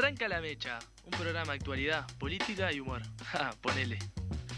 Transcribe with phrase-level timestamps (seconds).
[0.00, 3.02] Arranca la mecha, un programa de actualidad, política y humor.
[3.32, 3.98] Ja, ponele.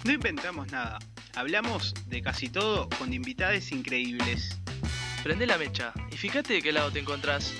[0.04, 1.00] No inventamos nada.
[1.34, 4.56] Hablamos de casi todo con invitades increíbles.
[5.24, 7.52] Prende la mecha y fíjate de qué lado te encontrás.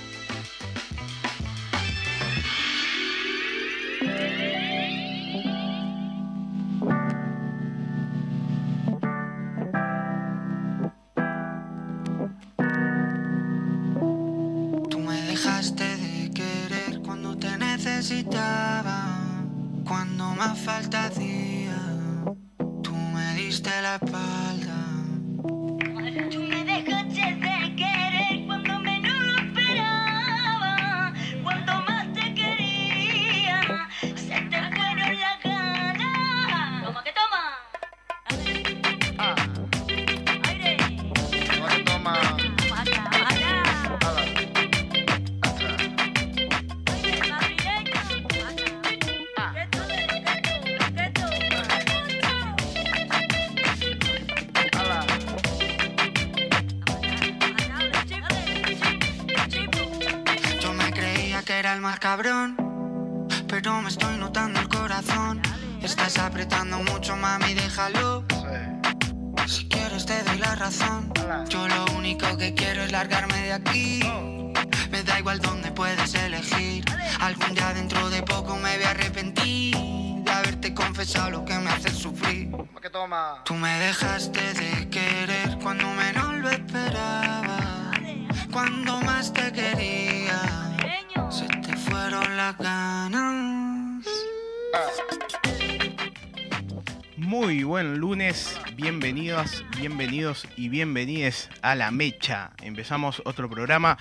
[97.15, 102.51] Muy buen lunes, bienvenidas, bienvenidos y bienvenides a La Mecha.
[102.61, 103.97] Empezamos otro programa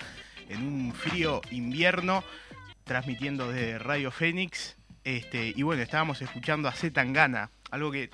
[0.49, 2.25] en un frío invierno,
[2.83, 4.77] transmitiendo desde Radio Fénix.
[5.05, 8.11] Este, y bueno, estábamos escuchando a Zetangana, algo que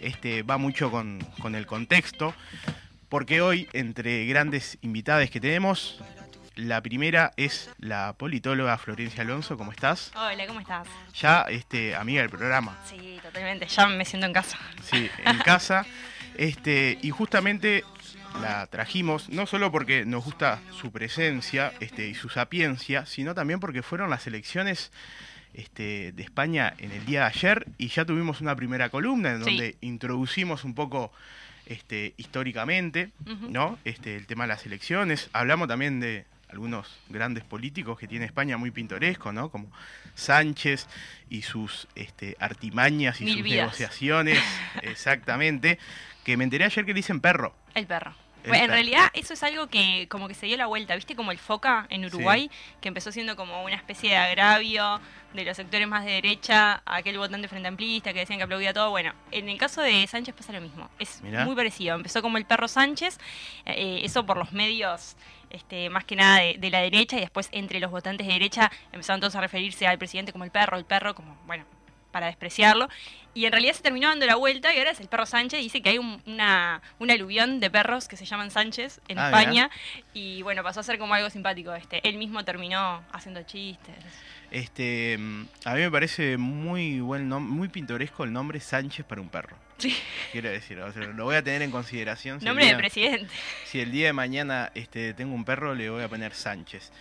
[0.00, 2.34] este, va mucho con, con el contexto,
[3.08, 6.02] porque hoy, entre grandes invitadas que tenemos,
[6.56, 10.12] la primera es la politóloga Florencia Alonso, ¿cómo estás?
[10.14, 10.86] Hola, ¿cómo estás?
[11.14, 12.76] Ya este, amiga del programa.
[12.84, 13.66] Sí, totalmente.
[13.66, 14.58] Ya me siento en casa.
[14.82, 15.86] Sí, en casa.
[16.36, 17.84] Este, y justamente
[18.40, 23.60] la trajimos, no solo porque nos gusta su presencia este, y su sapiencia, sino también
[23.60, 24.90] porque fueron las elecciones
[25.54, 29.44] este, de España en el día de ayer y ya tuvimos una primera columna en
[29.44, 29.50] Sí.
[29.50, 31.12] donde introducimos un poco
[31.66, 33.10] este, históricamente.
[33.26, 33.78] ¿no?
[33.84, 35.28] este, el tema de las elecciones.
[35.34, 39.50] Hablamos también de algunos grandes políticos que tiene España muy pintoresco, ¿no?
[39.50, 39.72] Como
[40.14, 40.86] Sánchez
[41.30, 44.38] y sus este, artimañas y Mil sus negociaciones,
[44.82, 45.78] exactamente.
[46.24, 47.54] Que me enteré ayer que le dicen perro.
[47.74, 48.14] El perro.
[48.46, 51.14] Bueno, en realidad eso es algo que como que se dio la vuelta, ¿viste?
[51.14, 55.00] Como el foca en Uruguay, que empezó siendo como una especie de agravio
[55.32, 58.72] de los sectores más de derecha a aquel votante frente amplista que decían que aplaudía
[58.72, 58.90] todo.
[58.90, 60.90] Bueno, en el caso de Sánchez pasa lo mismo.
[60.98, 61.44] Es Mirá.
[61.44, 61.94] muy parecido.
[61.94, 63.18] Empezó como el perro Sánchez,
[63.64, 65.16] eh, eso por los medios
[65.52, 68.70] este, más que nada de, de la derecha y después entre los votantes de derecha
[68.92, 71.64] empezaron todos a referirse al presidente como el perro, el perro, como, bueno,
[72.10, 72.88] para despreciarlo.
[73.34, 75.60] Y en realidad se terminó dando la vuelta y ahora es el perro Sánchez.
[75.60, 79.26] Dice que hay un- una, un aluvión de perros que se llaman Sánchez en Ah,
[79.28, 79.70] España.
[80.12, 81.72] Y bueno, pasó a ser como algo simpático.
[81.74, 83.94] Este, él mismo terminó haciendo chistes.
[84.50, 89.30] Este, mm, a mí me parece muy buen muy pintoresco el nombre Sánchez para un
[89.30, 89.56] perro.
[89.82, 89.96] Sí.
[90.32, 92.38] Quiero decir, o sea, lo voy a tener en consideración.
[92.40, 93.32] si Nombre de presidente.
[93.64, 96.92] Si el día de mañana este, tengo un perro, le voy a poner Sánchez.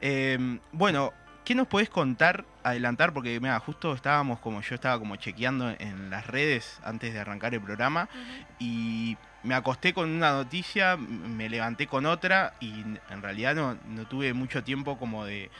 [0.00, 0.38] Eh,
[0.72, 1.12] bueno,
[1.44, 3.12] ¿qué nos podés contar, adelantar?
[3.12, 7.54] Porque mira, justo estábamos como yo estaba como chequeando en las redes antes de arrancar
[7.54, 8.08] el programa
[8.60, 12.70] y me acosté con una noticia, me levanté con otra y
[13.10, 15.50] en realidad no, no tuve mucho tiempo como de,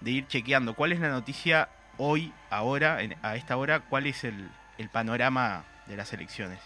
[0.00, 0.74] de ir chequeando.
[0.74, 1.68] ¿Cuál es la noticia
[1.98, 3.80] hoy, ahora, en- a esta hora?
[3.80, 6.60] ¿Cuál es el, el panorama de las elecciones?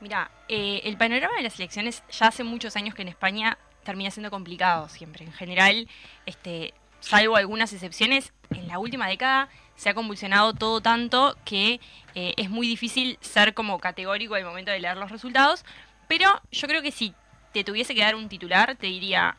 [0.00, 4.10] Mira, eh, el panorama de las elecciones ya hace muchos años que en España termina
[4.10, 5.24] siendo complicado siempre.
[5.24, 5.88] En general,
[6.26, 11.80] este, salvo algunas excepciones, en la última década se ha convulsionado todo tanto que
[12.14, 15.64] eh, es muy difícil ser como categórico al momento de leer los resultados.
[16.08, 17.14] Pero yo creo que si
[17.52, 19.36] te tuviese que dar un titular, te diría,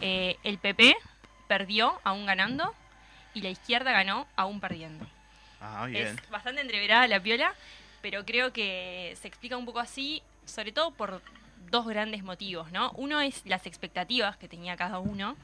[0.00, 0.96] eh, el PP
[1.46, 2.74] perdió aún ganando
[3.34, 5.06] y la izquierda ganó aún perdiendo.
[5.60, 6.06] Ah, bien.
[6.06, 7.54] Es bastante entreverada la piola,
[8.02, 11.22] pero creo que se explica un poco así, sobre todo por
[11.70, 12.92] dos grandes motivos, ¿no?
[12.92, 15.36] Uno es las expectativas que tenía cada uno.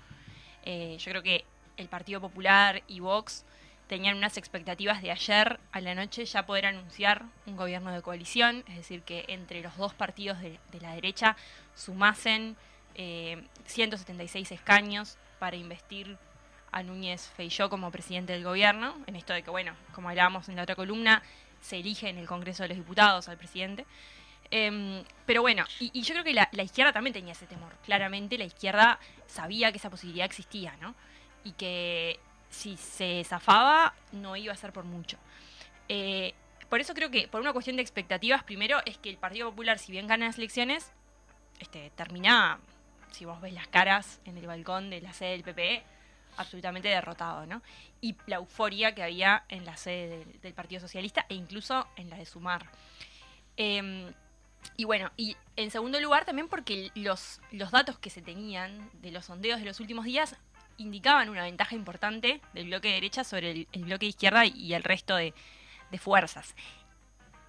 [0.64, 1.44] Eh, yo creo que
[1.76, 3.44] el Partido Popular y Vox
[3.86, 8.64] tenían unas expectativas de ayer a la noche ya poder anunciar un gobierno de coalición,
[8.68, 11.36] es decir, que entre los dos partidos de, la derecha
[11.74, 12.56] sumasen
[12.94, 16.16] eh, 176 escaños para investir
[16.72, 20.56] a Núñez Feijó como presidente del gobierno, en esto de que, bueno, como hablábamos en
[20.56, 21.22] la otra columna,
[21.64, 23.86] se elige en el Congreso de los Diputados al presidente.
[24.50, 27.72] Em, pero bueno, y, yo creo que la, la izquierda también tenía ese temor.
[27.84, 30.94] Claramente la izquierda sabía que esa posibilidad existía, ¿no?
[31.42, 32.20] Y que
[32.50, 35.16] si se zafaba no iba a ser por mucho.
[35.88, 36.34] Eh,
[36.68, 39.78] por eso creo que, por una cuestión de expectativas, primero es que el Partido Popular,
[39.78, 40.92] si bien gana las elecciones,
[41.60, 42.58] este, termina,
[43.10, 45.82] si vos ves las caras en el balcón de la sede del PPE,
[46.36, 47.62] absolutamente derrotado, ¿no?
[48.00, 52.16] Y la euforia que había en la sede del, Partido Socialista e incluso en la
[52.16, 52.66] de Sumar.
[53.56, 54.12] Em,
[54.76, 59.10] y bueno, y en segundo lugar también porque los, los datos que se tenían de
[59.10, 60.36] los sondeos de los últimos días
[60.76, 64.82] indicaban una ventaja importante del bloque de derecha sobre el, bloque de izquierda y el
[64.82, 65.34] resto de,
[65.90, 66.54] de fuerzas.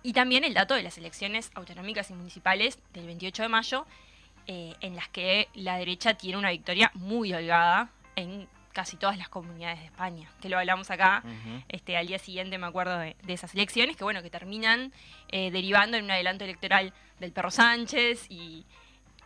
[0.03, 3.87] Y también el dato de las elecciones autonómicas y municipales del 28 de mayo,
[4.47, 9.29] eh, en las que la derecha tiene una victoria muy holgada en casi todas las
[9.29, 11.23] comunidades de España, que lo hablamos acá
[11.69, 14.91] este, al día siguiente me acuerdo de, de esas elecciones, que bueno, que terminan
[15.29, 18.65] eh, derivando en un adelanto electoral del perro Sánchez y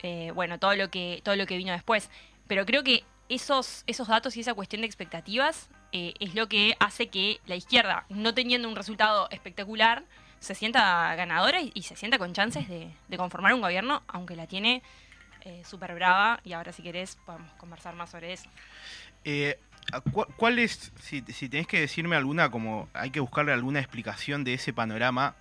[0.03, 2.11] eh, bueno, todo lo que, todo lo que vino después.
[2.47, 6.75] Pero creo que esos, esos datos y esa cuestión de expectativas eh, es lo que
[6.79, 10.03] hace que la izquierda, no teniendo un resultado espectacular,
[10.39, 14.35] se sienta ganadora y, y se sienta con chances de, de conformar un gobierno, aunque
[14.35, 14.83] la tiene
[15.41, 16.39] eh, súper brava.
[16.43, 18.49] Y ahora si querés podemos conversar más sobre eso.
[19.23, 19.59] Eh,
[20.13, 24.43] ¿cu- ¿Cuál es, si, si tenés que decirme alguna, como hay que buscarle alguna explicación
[24.43, 25.35] de ese panorama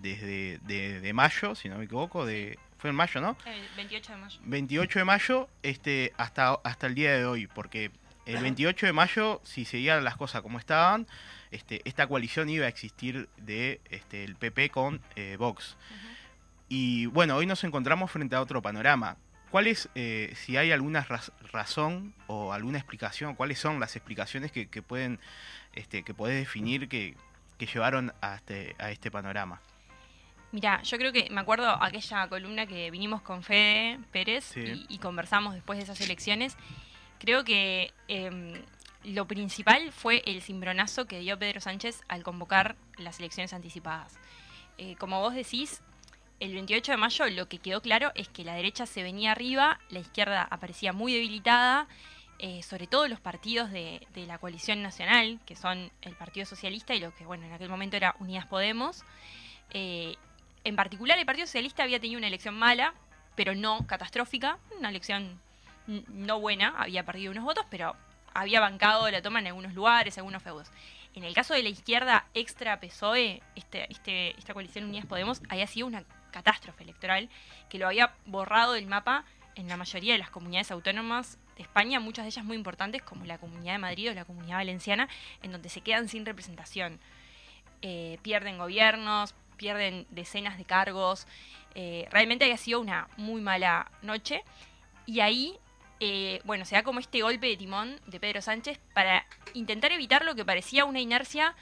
[0.00, 3.36] desde de, de mayo, si no me equivoco, de fue en mayo, ¿no?
[3.44, 4.40] El 28 de mayo.
[4.44, 7.90] 28 de mayo este, hasta, hasta el día de hoy, porque
[8.24, 11.06] el 28 de mayo, si seguían las cosas como estaban,
[11.50, 15.76] este, esta coalición iba a existir de este, el PP con eh, Vox.
[16.68, 19.16] Y bueno, hoy nos encontramos frente a otro panorama.
[19.50, 24.52] ¿Cuál es, eh, si hay alguna raz- razón o alguna explicación, cuáles son las explicaciones
[24.52, 25.18] que, que pueden,
[25.74, 27.16] este, que podés definir que,
[27.58, 29.60] que llevaron a este, a este panorama?
[30.52, 34.60] Mira, yo creo que me acuerdo aquella columna que vinimos con Fede Pérez Sí.
[34.88, 36.56] y, y conversamos después de esas elecciones.
[37.18, 38.54] Creo que em,
[39.04, 44.16] lo principal fue el cimbronazo que dio Pedro Sánchez al convocar las elecciones anticipadas.
[44.78, 45.82] Eh, como vos decís,
[46.40, 49.78] el 28 de mayo lo que quedó claro es que la derecha se venía arriba,
[49.90, 51.86] la izquierda aparecía muy debilitada,
[52.38, 57.00] eh, sobre todo los partidos de, la coalición nacional, que son el Partido Socialista y
[57.00, 59.04] lo que bueno en aquel momento era Unidas Podemos.
[59.72, 60.16] Eh,
[60.64, 62.94] en particular, el Partido Socialista había tenido una elección mala,
[63.34, 65.38] pero no catastrófica, una elección
[65.86, 67.94] no buena, había perdido unos votos, pero
[68.32, 70.70] había bancado la toma en algunos lugares, algunos feudos.
[71.14, 75.66] En el caso de la izquierda extra PSOE, este, este, esta coalición Unidas Podemos había
[75.66, 77.28] sido una catástrofe electoral
[77.68, 79.24] que lo había borrado del mapa
[79.54, 83.24] en la mayoría de las comunidades autónomas de España, muchas de ellas muy importantes como
[83.26, 85.08] la Comunidad de Madrid o la Comunidad Valenciana,
[85.42, 86.98] en donde se quedan sin representación.
[87.82, 91.26] Eh, pierden gobiernos, pierden decenas de cargos.
[91.74, 94.42] eh, realmente había sido una muy mala noche.
[95.06, 95.56] Y ahí,
[96.00, 99.24] eh, bueno, se da como este golpe de timón de Pedro Sánchez para
[99.54, 101.54] intentar evitar lo que parecía una inercia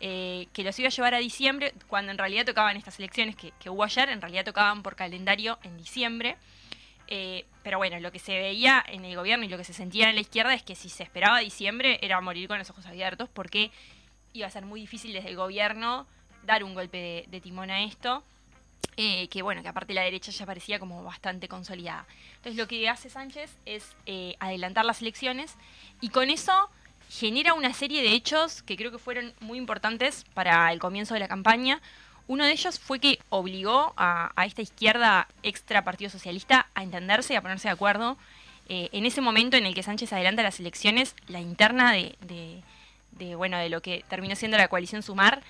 [0.00, 3.52] eh, que los iba a llevar a diciembre, cuando en realidad tocaban estas elecciones que,
[3.60, 6.36] que hubo ayer, en realidad tocaban por calendario en diciembre.
[7.06, 10.08] Eh, pero bueno, lo que se veía en el gobierno y lo que se sentía
[10.08, 13.28] en la izquierda es que si se esperaba diciembre era morir con los ojos abiertos
[13.32, 13.70] porque
[14.32, 16.06] iba a ser muy difícil desde el gobierno
[16.44, 18.22] dar un golpe de, timón a esto.
[18.96, 22.06] eh, que bueno, que aparte la derecha ya parecía como bastante consolidada.
[22.36, 23.96] Entonces lo que hace Sánchez es
[24.38, 25.54] adelantar las elecciones
[26.00, 26.68] y con eso
[27.10, 31.20] genera una serie de hechos que creo que fueron muy importantes para el comienzo de
[31.20, 31.80] la campaña.
[32.26, 37.36] Uno de ellos fue que obligó a, esta izquierda extra Partido Socialista a entenderse y
[37.36, 38.16] a ponerse de acuerdo.
[38.68, 42.62] Eh, en ese momento en el que Sánchez adelanta las elecciones, la interna de,
[43.36, 45.42] bueno, de lo que terminó siendo la coalición Sumar,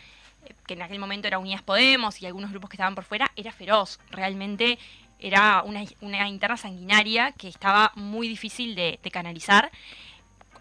[0.44, 3.30] eh, que en aquel momento era Unidas Podemos y algunos grupos que estaban por fuera,
[3.36, 4.00] era feroz.
[4.10, 4.78] Realmente
[5.20, 9.70] era una, interna sanguinaria que estaba muy difícil de canalizar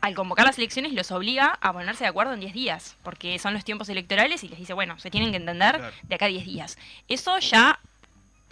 [0.04, 3.54] al convocar las elecciones los obliga a ponerse de acuerdo en 10 días, porque son
[3.54, 5.96] los tiempos electorales y les dice, bueno, se tienen que entender Claro.
[6.04, 6.78] de acá a 10 días.
[7.08, 7.80] Eso ya,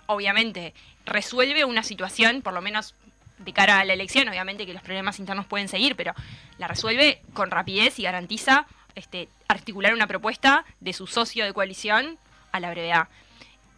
[0.05, 0.74] obviamente,
[1.05, 2.96] resuelve una situación, por lo menos
[3.39, 6.13] de cara a la elección, obviamente que los problemas internos pueden seguir, pero
[6.58, 8.65] la resuelve con rapidez y garantiza
[8.96, 12.17] este, articular una propuesta de su socio de coalición
[12.53, 13.10] a la brevedad.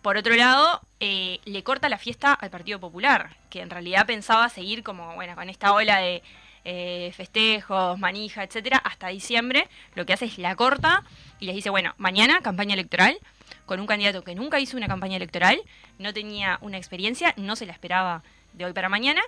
[0.04, 4.48] Por otro lado, eh, le corta la fiesta al Partido Popular, que en realidad pensaba
[4.50, 6.22] seguir como, bueno, con esta ola de
[6.66, 9.68] eh, festejos, manija, etcétera, hasta diciembre.
[9.96, 11.04] Lo que hace es la corta
[11.40, 13.18] y les dice, bueno, mañana campaña electoral
[13.66, 15.62] con un candidato que nunca hizo una campaña electoral,
[16.00, 19.22] no tenía una experiencia, no se la esperaba de hoy para mañana,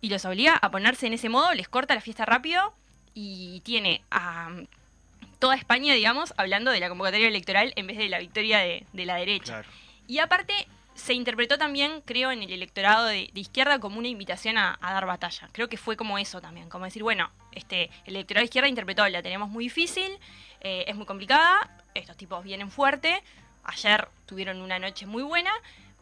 [0.00, 2.72] y los obliga a ponerse en ese modo, les corta la fiesta rápido
[3.14, 4.66] y tiene a mm,
[5.38, 9.06] toda España, digamos, hablando de la convocatoria electoral en vez de la victoria de, de
[9.06, 9.44] la derecha.
[9.44, 9.68] Claro.
[10.06, 14.78] Y aparte, se interpretó también, creo, en el electorado de, izquierda como una invitación a,
[14.80, 15.48] a dar batalla.
[15.52, 19.08] Creo que fue como eso también, como decir, bueno, este, el electorado de izquierda interpretó,
[19.08, 20.10] la tenemos muy difícil,
[20.60, 23.22] eh, es muy complicada, estos tipos vienen fuerte,
[23.64, 25.52] ayer tuvieron una noche muy buena,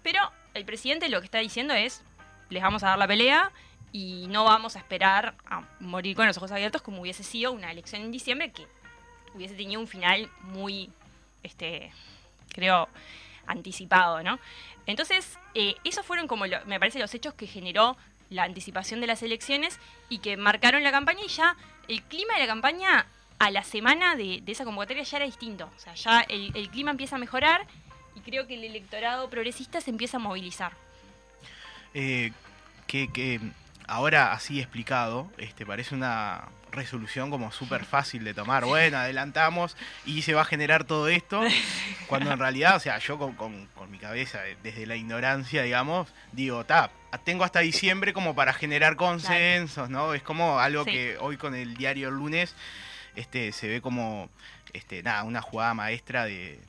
[0.03, 0.21] pero
[0.55, 2.03] el presidente lo que está diciendo es,
[2.49, 3.51] les vamos a dar la pelea
[3.93, 7.71] y no vamos a esperar a morir con los ojos abiertos como hubiese sido una
[7.71, 8.67] elección en diciembre que
[9.35, 10.91] hubiese tenido un final muy,
[11.43, 11.93] este,
[12.51, 12.89] creo,
[13.47, 14.39] anticipado, ¿no?
[14.87, 17.97] Entonces, eh, esos fueron como, me parece, los hechos que generó
[18.31, 21.57] la anticipación de las elecciones y que marcaron la campaña y ya
[21.89, 23.07] el clima de la campaña
[23.39, 25.71] a la semana de, esa convocatoria ya era distinto.
[25.77, 27.67] O sea, ya el, clima empieza a mejorar
[28.15, 30.73] y creo que el electorado progresista se empieza a movilizar.
[31.95, 32.33] Eh,
[32.87, 33.41] que, que
[33.87, 38.65] ahora así explicado, este, parece una resolución como súper fácil de tomar.
[38.65, 41.43] Bueno, adelantamos y se va a generar todo esto.
[42.07, 45.63] Cuando en realidad, o sea, yo con, con- con mi cabeza, eh, desde la ignorancia,
[45.63, 46.91] digamos, digo, ta,
[47.25, 50.15] tengo hasta diciembre como para generar consensos, ¿no?
[50.15, 50.91] Es como algo Sí.
[50.93, 52.55] que hoy con el diario el lunes
[53.17, 54.29] este, se ve como,
[54.75, 56.61] este, nada, una jugada maestra de...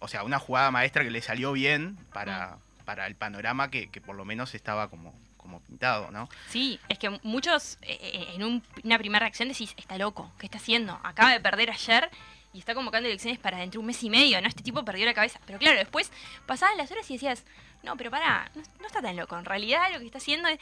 [0.00, 4.00] O sea, una jugada maestra que le salió bien para, para el panorama que, que
[4.00, 5.12] por lo menos estaba como,
[5.48, 6.28] como pintado, ¿no?
[6.50, 10.44] Sí, es que muchos eh, eh, en un- una primera reacción decís, está loco, ¿qué
[10.46, 11.00] está haciendo?
[11.02, 12.10] Acaba de perder ayer
[12.52, 14.48] y está convocando elecciones para dentro de un mes y medio, ¿no?
[14.48, 15.40] Este tipo perdió la cabeza.
[15.46, 16.12] Pero claro, después
[16.46, 17.44] pasaban las horas y decías,
[17.82, 19.38] no, pero pará, no, no está tan loco.
[19.38, 20.58] En realidad lo que está haciendo es...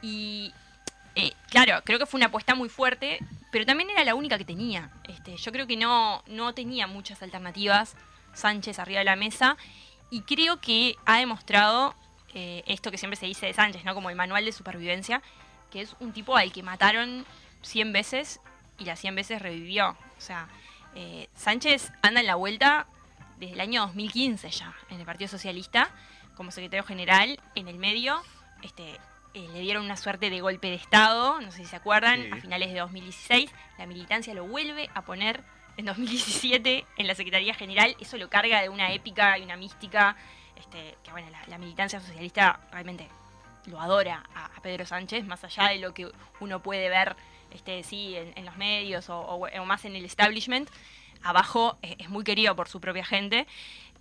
[0.00, 0.52] Y
[1.16, 3.18] eh, claro, creo que fue una apuesta muy fuerte,
[3.52, 4.90] pero también era la única que tenía.
[5.04, 7.94] Este, yo creo que no, no tenía muchas alternativas
[8.32, 9.56] Sánchez arriba de la mesa
[10.10, 11.94] y creo que ha demostrado
[12.34, 13.94] eh, esto que siempre se dice de Sánchez, ¿no?
[13.94, 15.22] Como el manual de supervivencia,
[15.70, 17.24] que es un tipo al que mataron
[17.62, 18.40] 100 veces
[18.78, 19.90] y las 100 veces revivió.
[20.18, 20.48] O sea,
[20.94, 22.86] eh, Sánchez anda en la vuelta
[23.38, 25.90] desde el año 2015 ya, en el Partido Socialista,
[26.36, 28.20] como secretario general, en el medio,
[28.62, 28.90] este,
[29.34, 32.30] eh, le dieron una suerte de golpe de Estado, no sé si se acuerdan, Sí.
[32.32, 35.40] a finales de 2016, la militancia lo vuelve a poner
[35.76, 40.16] en 2017 en la Secretaría General, eso lo carga de una épica y una mística,
[40.72, 43.08] este, que bueno, la, militancia socialista realmente
[43.66, 47.16] lo adora a, Pedro Sánchez, más allá de lo que uno puede ver
[47.50, 50.68] este, sí, en, los medios o, más en el establishment,
[51.22, 53.46] abajo es muy querido por su propia gente.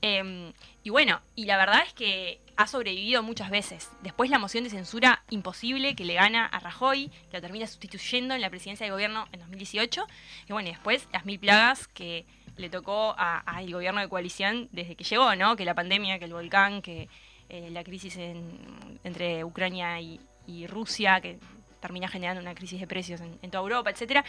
[0.02, 3.90] Eh, y bueno, y la verdad es que ha sobrevivido muchas veces.
[4.02, 8.36] Después la moción de censura imposible que le gana a Rajoy, que lo termina sustituyendo
[8.36, 10.06] en la presidencia del gobierno en 2018.
[10.50, 12.26] Y bueno, y después las mil plagas que
[12.60, 15.56] le tocó a- al gobierno de coalición desde que llegó, ¿no?
[15.56, 17.08] Que la pandemia, que el volcán, que
[17.50, 21.39] eh, la crisis en- entre Ucrania y, y Rusia, que
[21.82, 24.24] termina generando una crisis de precios en, en toda Europa, etcétera.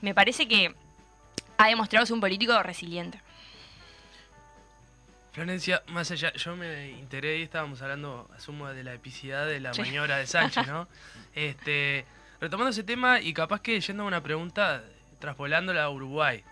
[0.00, 0.72] Me parece que
[1.58, 3.20] ha demostrado ser un político resiliente.
[5.32, 9.72] Florencia, más allá, yo me integré y estábamos hablando, asumo, de la epicidad de la
[9.72, 9.80] Sí.
[9.80, 10.86] maniobra de Sánchez, ¿no?
[11.34, 12.04] este,
[12.40, 14.82] retomando ese tema y capaz que yendo a una pregunta,
[15.20, 16.44] traspolándola a Uruguay,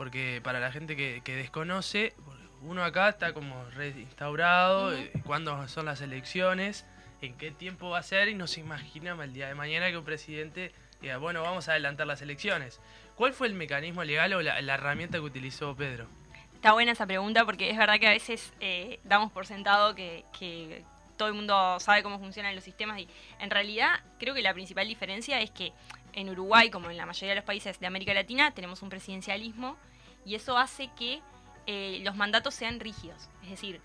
[0.00, 2.14] porque para la gente que, que desconoce,
[2.62, 6.86] uno acá está como reinstaurado, eh, cuándo son las elecciones,
[7.20, 9.98] en qué tiempo va a ser y no se imagina el día de mañana que
[9.98, 12.80] un presidente diga, bueno, vamos a adelantar las elecciones.
[13.14, 16.06] ¿Cuál fue el mecanismo legal o la, la herramienta que utilizó Pedro?
[16.54, 20.24] Está buena esa pregunta porque es verdad que a veces eh, damos por sentado que,
[20.38, 20.82] que
[21.18, 24.88] todo el mundo sabe cómo funcionan los sistemas y en realidad creo que la principal
[24.88, 25.74] diferencia es que
[26.14, 29.76] en Uruguay, como en la mayoría de los países de América Latina, tenemos un presidencialismo
[30.24, 31.20] y eso hace que
[31.66, 33.28] eh, los mandatos sean rígidos.
[33.42, 33.80] Es decir,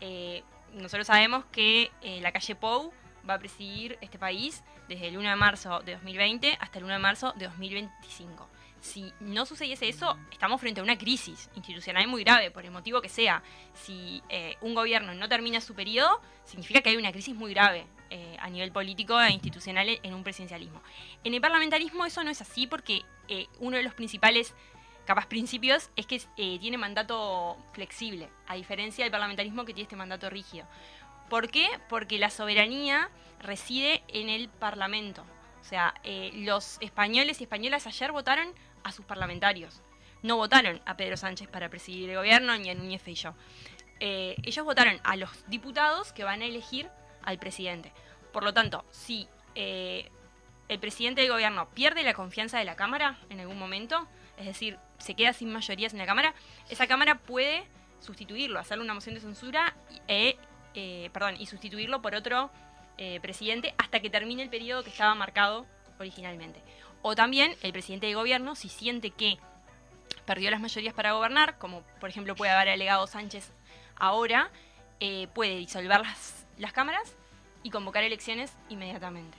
[0.00, 0.42] eh,
[0.74, 2.92] nosotros sabemos que eh, la calle Pou
[3.28, 6.94] va a presidir este país desde el 1 de marzo de 2020 hasta el 1
[6.94, 8.48] de marzo de 2025
[8.80, 13.00] si no sucediese eso, estamos frente a una crisis institucional muy grave, por el motivo
[13.00, 13.42] que sea.
[13.74, 17.86] Si eh, un gobierno no termina su periodo, significa que hay una crisis muy grave
[18.40, 20.80] a nivel político e institucional en un presidencialismo.
[21.24, 24.54] En el parlamentarismo eso no es así porque eh, uno de los principales
[25.08, 29.96] capaz principios es que eh, tiene mandato flexible, a diferencia del parlamentarismo que tiene este
[29.96, 30.66] mandato rígido.
[31.30, 31.66] ¿Por qué?
[31.88, 33.08] Porque la soberanía
[33.40, 35.24] reside en el Parlamento.
[35.62, 38.48] O sea, eh, los españoles y españolas ayer votaron
[38.84, 39.80] a sus parlamentarios.
[40.22, 43.34] No votaron a Pedro Sánchez para presidir el gobierno ni a Núñez Feijó.
[44.00, 46.86] Eh, ellos votaron a los diputados que van a elegir
[47.22, 47.92] al presidente.
[48.30, 50.10] Por lo tanto, si eh,
[50.68, 54.06] el presidente del gobierno pierde la confianza de la Cámara en algún momento,
[54.38, 56.34] es decir, se queda sin mayorías en la Cámara,
[56.68, 57.64] esa Cámara puede
[58.00, 60.36] sustituirlo, hacerle una moción de censura y, eh,
[60.74, 62.50] eh, perdón, y sustituirlo por otro
[62.96, 65.66] eh, presidente hasta que termine el periodo que estaba marcado
[65.98, 66.60] originalmente.
[67.02, 69.38] O también el presidente de gobierno, si siente que
[70.24, 73.50] perdió las mayorías para gobernar, como por ejemplo puede haber alegado Sánchez
[73.96, 74.50] ahora,
[75.32, 77.12] puede disolver las, las cámaras
[77.62, 79.36] y convocar elecciones inmediatamente.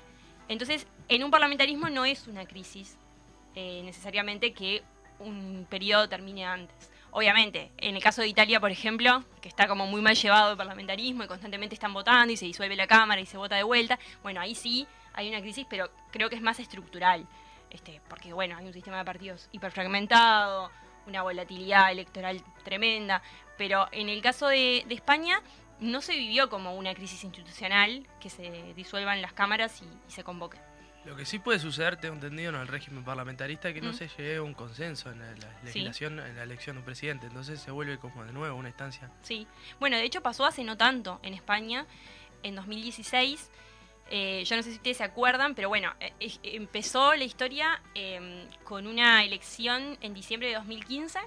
[0.47, 2.97] Entonces, en un parlamentarismo no es una crisis
[3.55, 4.83] eh, necesariamente que
[5.19, 6.91] un periodo termine antes.
[7.11, 10.57] Obviamente, en el caso de Italia, por ejemplo, que está como muy mal llevado el
[10.57, 13.97] parlamentarismo y constantemente están votando y se disuelve la Cámara y se vota de vuelta,
[14.21, 17.25] bueno, ahí sí hay una crisis, pero creo que es más estructural.
[17.71, 20.71] Este, porque bueno, hay un sistema de partidos hiperfragmentado,
[21.07, 23.21] una volatilidad electoral tremenda,
[23.57, 25.41] pero en el caso de, de España
[25.79, 30.23] no se vivió como una crisis institucional que se disuelvan las cámaras y, y se
[30.23, 30.68] convoquen.
[31.09, 33.93] Lo que sí puede suceder, tengo entendido, en el régimen parlamentarista, que no Mm.
[33.95, 37.25] se llegue a un consenso en la, la legislación, en la elección de un presidente.
[37.25, 39.09] Entonces se vuelve como de nuevo una instancia.
[39.23, 39.47] Sí,
[39.79, 41.87] bueno, de hecho pasó hace no tanto en España,
[42.43, 43.49] en 2016.
[44.11, 46.13] eh, yo no sé si ustedes se acuerdan, pero bueno, eh,
[46.43, 51.19] empezó la historia eh, con una elección en diciembre de 2015,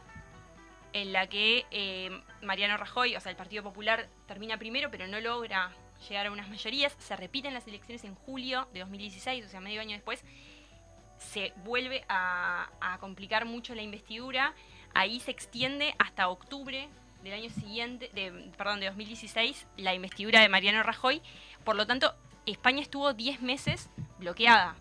[0.93, 2.11] en la que eh,
[2.43, 5.71] Mariano Rajoy, o sea, el Partido Popular, termina primero, pero no logra
[6.09, 6.95] llegar a unas mayorías.
[6.99, 10.23] Se repiten las elecciones en julio de 2016, o sea, medio año después.
[11.19, 12.69] Se vuelve a,
[13.01, 14.55] complicar mucho la investidura.
[14.95, 16.89] Ahí se extiende hasta octubre
[17.23, 21.23] del año siguiente, de, perdón, de 2016, la investidura de Mariano Rajoy.
[21.65, 22.15] Por lo tanto,
[22.47, 24.77] España estuvo 10 meses bloqueada.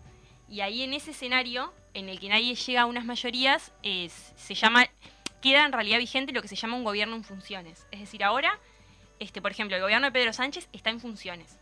[0.48, 4.86] Y ahí en ese escenario, en el que nadie llega a unas mayorías, se llama,
[5.40, 7.86] queda en realidad vigente lo que se llama un gobierno en funciones.
[7.90, 8.58] Es decir, ahora,
[9.22, 11.58] este, por ejemplo, el gobierno de Pedro Sánchez está en funciones.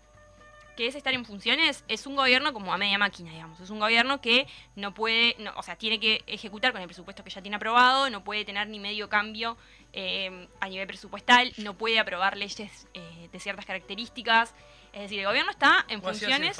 [0.76, 1.84] ¿Qué es estar en funciones?
[1.88, 3.60] Es un gobierno como a media máquina, digamos.
[3.60, 7.22] Es un gobierno que no puede, no, o sea, tiene que ejecutar con el presupuesto
[7.22, 9.58] que ya tiene aprobado, no puede tener ni medio cambio
[9.92, 14.54] eh, a nivel presupuestal, no puede aprobar leyes eh, de ciertas características.
[14.94, 16.58] Es decir, el gobierno está en funciones.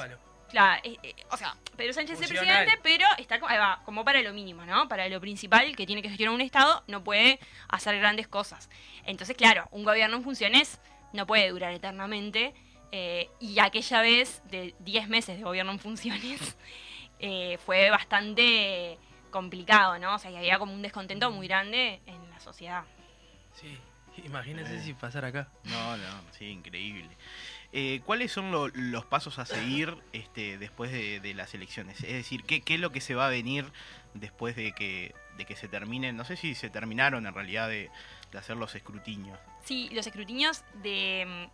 [0.50, 3.80] Claro, eh, eh, o sea, Pedro Sánchez es el presidente, pero está co- ahí va,
[3.84, 4.88] como para lo mínimo, ¿no?
[4.88, 7.38] Para lo principal que tiene que gestionar un Estado, no puede
[7.68, 8.68] hacer grandes cosas.
[9.06, 10.80] Entonces, claro, un gobierno en funciones
[11.12, 12.54] no puede durar eternamente.
[12.92, 16.56] eh, y aquella vez de 10 meses de gobierno en funciones
[17.20, 18.98] eh, fue bastante
[19.30, 20.14] complicado, ¿no?
[20.16, 22.82] O sea, que había como un descontento muy grande en la sociedad.
[23.54, 23.78] Sí,
[24.24, 25.48] imagínense si pasara acá.
[25.64, 27.08] No, no, sí, increíble.
[27.72, 31.98] Eh, ¿Cuáles son lo- los pasos a seguir este, después de, de las elecciones?
[32.02, 33.64] Es decir, ¿qué, qué es lo que se va a venir
[34.14, 36.16] después de que, de que se terminen?
[36.16, 37.88] No sé si se terminaron en realidad de,
[38.30, 39.38] de hacer los escrutinios.
[39.64, 41.48] Sí, los escrutinios de.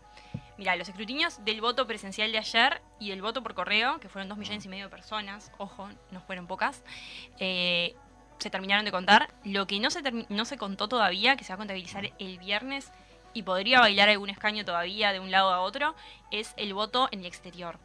[0.59, 4.29] Mira, los escrutinios del voto presencial de ayer y el voto por correo, que fueron
[4.29, 6.83] dos millones y medio de personas, ojo, no fueron pocas,
[7.39, 7.95] eh,
[8.39, 9.29] se terminaron de contar.
[9.45, 12.91] Lo que no se, no se contó todavía, que se va a contabilizar el viernes
[13.35, 15.95] y podría bailar algún escaño todavía de un lado a otro,
[16.31, 17.79] es el voto en el exterior,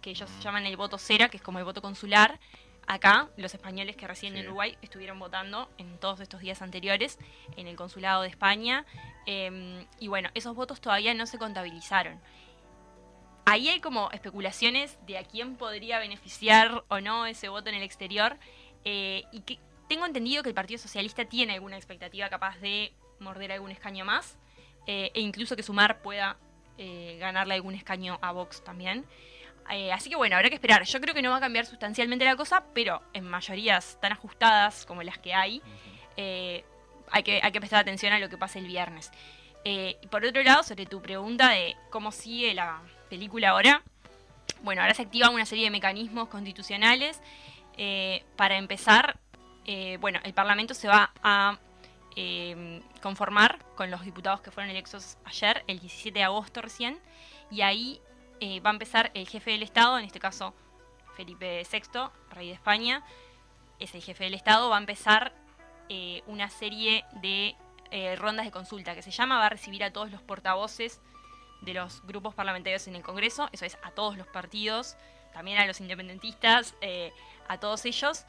[0.00, 2.40] que ellos llaman el voto cera, que es como el voto consular.
[2.86, 4.46] Acá, los españoles que residen en.
[4.46, 7.18] Uruguay estuvieron votando en todos estos días anteriores
[7.56, 8.84] en el consulado de España.
[9.26, 12.20] eh, y bueno, esos votos todavía no se contabilizaron.
[13.44, 17.82] Ahí hay como especulaciones de a quién podría beneficiar o no ese voto en el
[17.82, 18.36] exterior.
[18.84, 23.52] eh, y que tengo entendido que el Partido Socialista tiene alguna expectativa capaz de morder
[23.52, 24.36] algún escaño más.
[24.86, 26.36] eh, e incluso que Sumar pueda
[26.78, 29.06] eh, ganarle algún escaño a Vox también.
[29.70, 30.82] Eh, así que bueno, habrá que esperar.
[30.84, 34.84] Yo creo que no va a cambiar sustancialmente la cosa, pero en mayorías tan ajustadas
[34.86, 35.62] como las que hay,
[36.16, 36.64] eh,
[37.10, 39.10] hay, que, hay que prestar atención a lo que pase el viernes.
[39.64, 43.82] Eh, y por otro lado, sobre tu pregunta de cómo sigue la película ahora,
[44.62, 47.20] bueno, ahora se activan una serie de mecanismos constitucionales.
[48.36, 49.18] Para empezar,
[49.98, 51.58] bueno, el Parlamento se va a
[53.00, 56.98] conformar con los diputados que fueron electos ayer, el 17 de agosto recién,
[57.50, 58.00] y ahí
[58.44, 60.52] eh, va a empezar el jefe del Estado, en este caso
[61.16, 63.04] Felipe VI, rey de España,
[63.78, 65.32] es el jefe del Estado, va a empezar
[65.88, 67.54] eh, una serie de
[67.92, 71.00] eh, rondas de consulta que se llama, va a recibir a todos los portavoces
[71.60, 74.96] de los grupos parlamentarios en el Congreso, eso es a todos los partidos,
[75.32, 76.74] también a los independentistas,
[77.46, 78.24] a todos ellos,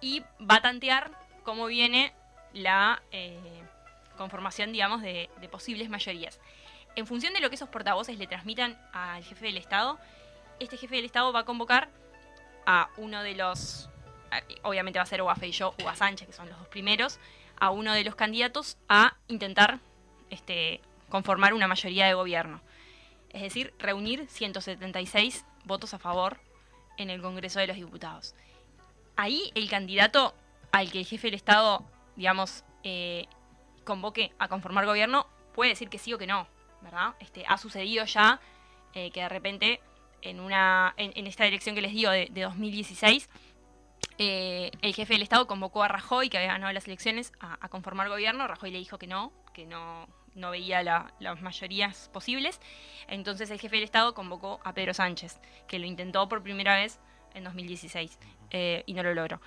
[0.00, 1.10] y va a tantear
[1.44, 2.14] cómo viene
[2.54, 3.02] la
[4.16, 6.40] conformación, digamos, de posibles mayorías.
[6.96, 9.98] En función de lo que esos portavoces le transmitan al jefe del Estado,
[10.58, 11.88] este jefe del Estado va a convocar
[12.66, 13.88] a uno de los,
[14.30, 16.68] a- obviamente va a ser o a Feijó o a Sánchez, que son los dos
[16.68, 17.18] primeros,
[17.60, 19.78] a uno de los candidatos a intentar
[20.30, 22.60] este, conformar una mayoría de gobierno.
[23.30, 26.38] Es decir, reunir 176 votos a favor
[26.96, 28.34] en el Congreso de los Diputados.
[29.16, 30.34] Ahí el candidato
[30.72, 31.84] al que el jefe del Estado,
[32.16, 33.26] digamos, eh,
[33.84, 36.46] convoque a conformar gobierno, puede decir que sí o que no,
[36.82, 37.14] ¿verdad?
[37.20, 38.40] Este, ha sucedido ya
[38.94, 39.80] eh, que de repente
[40.22, 43.28] en, una, en, esta elección que les digo de, de 2016,
[44.18, 47.68] eh, el jefe del Estado convocó a Rajoy, que había ganado las elecciones, a, a
[47.68, 48.46] conformar gobierno.
[48.48, 52.60] Rajoy le dijo que no, que no, no veía la- las mayorías posibles.
[53.06, 55.38] Entonces el jefe del Estado convocó a Pedro Sánchez,
[55.68, 56.98] que lo intentó por primera vez
[57.34, 58.18] en 2016
[58.50, 59.40] eh, y no lo logró.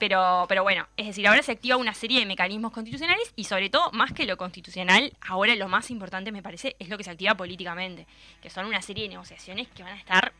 [0.00, 3.68] Pero, pero bueno, es decir, ahora se activa una serie de mecanismos constitucionales y sobre
[3.68, 7.10] todo, más que lo constitucional, ahora lo más importante me parece es lo que se
[7.10, 8.06] activa políticamente,
[8.40, 10.32] que son una serie de negociaciones que van a estar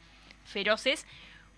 [0.46, 1.06] feroces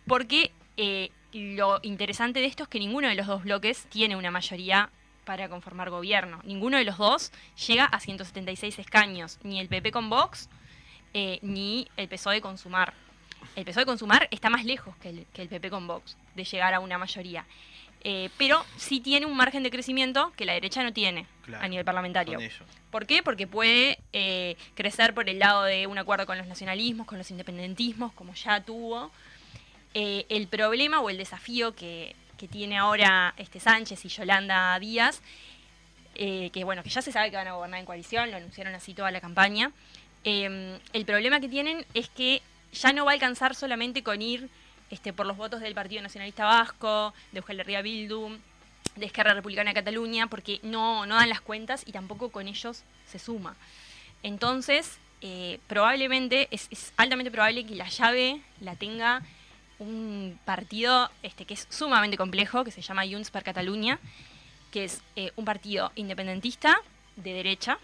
[0.06, 4.32] porque eh, lo interesante de esto es que ninguno de los dos bloques tiene una
[4.32, 4.90] mayoría
[5.24, 6.40] para conformar gobierno.
[6.42, 7.30] Ninguno de los dos
[7.68, 10.48] llega a 176 escaños, ni el PP con Vox,
[11.14, 12.94] eh, ni el PSOE con Sumar.
[13.54, 16.44] El PSOE con Sumar está más lejos que el, que el PP con Vox de
[16.44, 17.46] llegar a una mayoría.
[18.04, 21.68] Eh, pero sí tiene un margen de crecimiento que la derecha no tiene Claro, a
[21.68, 22.38] nivel parlamentario.
[22.90, 23.22] ¿Por qué?
[23.22, 27.30] Porque puede eh, crecer por el lado de un acuerdo con los nacionalismos, con los
[27.30, 29.12] independentismos, como ya tuvo.
[29.94, 35.20] Eh, el problema o el desafío que, que tiene ahora este Sánchez y Yolanda Díaz,
[36.14, 38.94] que bueno, que ya se sabe que van a gobernar en coalición, lo anunciaron así
[38.94, 39.72] toda la campaña.
[40.24, 44.48] el problema que tienen es que ya no va a alcanzar solamente con ir
[44.92, 48.38] este, por los votos del Partido Nacionalista Vasco, de Euskal Herria Bildu,
[48.94, 52.82] de Esquerra Republicana de Cataluña, porque no, no dan las cuentas y tampoco con ellos
[53.06, 53.56] se suma.
[54.22, 59.22] Entonces, eh, probablemente, es, es altamente probable que la llave la tenga
[59.78, 63.98] un partido este, que es sumamente complejo, que se llama Junts per Catalunya,
[64.70, 66.76] que es eh, un partido independentista
[67.16, 67.78] de derecha,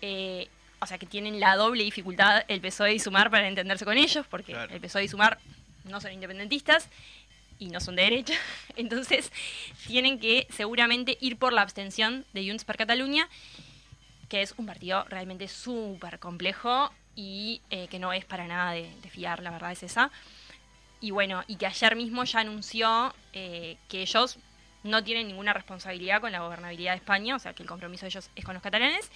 [0.00, 0.48] eh,
[0.80, 4.26] o sea que tienen la doble dificultad el PSOE y Sumar para entenderse con ellos,
[4.26, 4.74] porque Claro.
[4.74, 5.38] el PSOE y Sumar
[5.84, 6.88] no son independentistas
[7.58, 8.34] y no son de derecha,
[8.76, 9.32] entonces
[9.86, 13.28] tienen que seguramente ir por la abstención de Junts per Catalunya,
[14.28, 18.90] que es un partido realmente súper complejo y eh, que no es para nada de,
[19.10, 20.10] fiar, la verdad es esa.
[21.00, 24.38] Y bueno, y que ayer mismo ya anunció eh, que ellos
[24.82, 28.08] no tienen ninguna responsabilidad con la gobernabilidad de España, o sea que el compromiso de
[28.08, 29.10] ellos es con los catalanes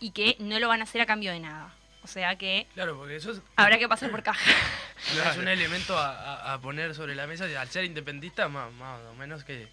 [0.00, 1.74] y que no lo van a hacer a cambio de nada.
[2.04, 4.50] O sea que Claro, porque eso es, habrá que pasar por caja.
[5.30, 7.46] es un elemento a, a- a poner sobre la mesa.
[7.58, 9.68] Al ser independista, más, más o menos que,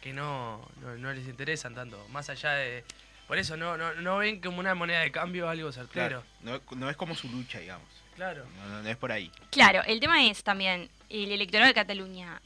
[0.00, 2.04] que no, no, no les interesan tanto.
[2.08, 2.82] Más allá de.
[3.28, 6.22] Por eso no, no, no ven como una moneda de cambio algo certero.
[6.40, 6.60] Claro.
[6.70, 7.88] No, no es como su lucha, digamos.
[8.14, 8.46] Claro.
[8.56, 9.30] No, no- no es por ahí.
[9.50, 12.40] Claro, el tema es también, el electorado de Cataluña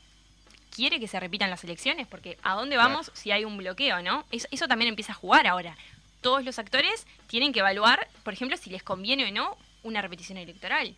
[0.75, 4.25] quiere que se repitan las elecciones, porque ¿a dónde vamos si hay un bloqueo, no?
[4.33, 5.77] Eso, eso también empieza a jugar ahora.
[6.21, 10.39] Todos los actores tienen que evaluar, por ejemplo, si les conviene o no una repetición
[10.39, 10.95] electoral.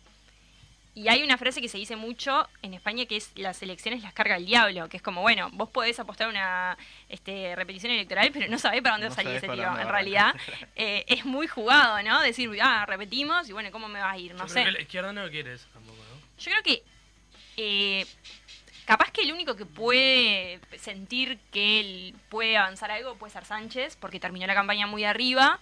[0.95, 4.13] Y hay una frase que se dice mucho en España que es las elecciones las
[4.13, 6.77] carga el diablo, que es como, bueno, vos podés apostar una
[7.09, 9.87] este, repetición electoral, pero no sabés para dónde No va a salir ese dónde En
[9.89, 10.35] realidad
[10.75, 12.21] eh, es muy jugado, ¿no?
[12.21, 14.35] Decir, ah, repetimos y bueno, ¿cómo me va a ir?
[14.35, 14.53] No Yo sé.
[14.53, 16.21] creo que la izquierda no quiere eso tampoco, ¿no?
[16.37, 16.83] Yo creo que
[17.57, 18.05] eh,
[18.85, 23.95] capaz que el único que puede sentir que él puede avanzar algo puede ser Sánchez,
[23.99, 25.59] porque terminó la campaña muy arriba.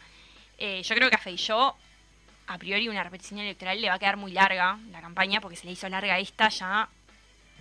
[0.58, 1.78] Eh, yo creo que a Feijó,
[2.48, 5.66] a priori, una repetición electoral le va a quedar muy larga la campaña, porque se
[5.66, 6.90] le hizo larga esta ya,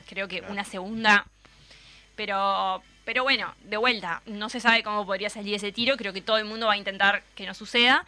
[0.09, 0.53] creo que Claro.
[0.53, 1.27] una segunda.
[2.17, 6.21] Pero, pero bueno, de vuelta, no se sabe cómo podría salir ese tiro, creo que
[6.21, 8.05] todo el mundo va a intentar que no suceda.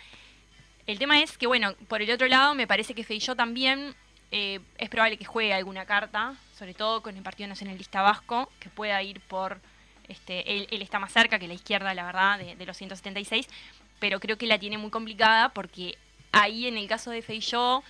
[0.86, 3.94] El tema es que, bueno, por el otro lado, me parece que Feijó también
[4.32, 8.68] eh, es probable que juegue alguna carta, sobre todo con el Partido Nacionalista Vasco, que
[8.68, 9.60] pueda ir por.
[10.06, 13.48] Este, él, él está más cerca que la izquierda, la verdad, de, de los 176,
[13.98, 15.98] pero creo que la tiene muy complicada porque
[16.30, 17.82] ahí, en el caso de Feijó,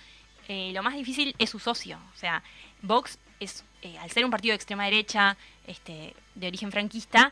[0.47, 1.99] eh, lo más difícil es su socio.
[2.15, 2.41] O sea,
[2.81, 7.31] Vox es, eh, al ser un partido de extrema derecha, este, de origen franquista,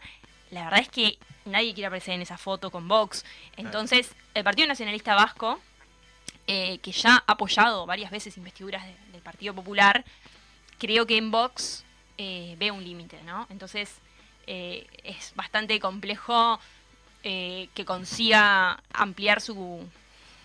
[0.52, 3.26] la verdad es que nadie quiere aparecer en esa foto con Vox.
[3.58, 5.60] Entonces, el Partido Nacionalista Vasco,
[6.46, 10.04] eh, que ya ha apoyado varias veces investiduras de- del Partido Popular,
[10.82, 11.84] creo que en Vox
[12.18, 13.46] eh, ve un límite, ¿no?
[13.52, 13.94] Entonces,
[14.48, 16.60] eh, es bastante complejo
[17.24, 19.88] eh, que consiga ampliar su,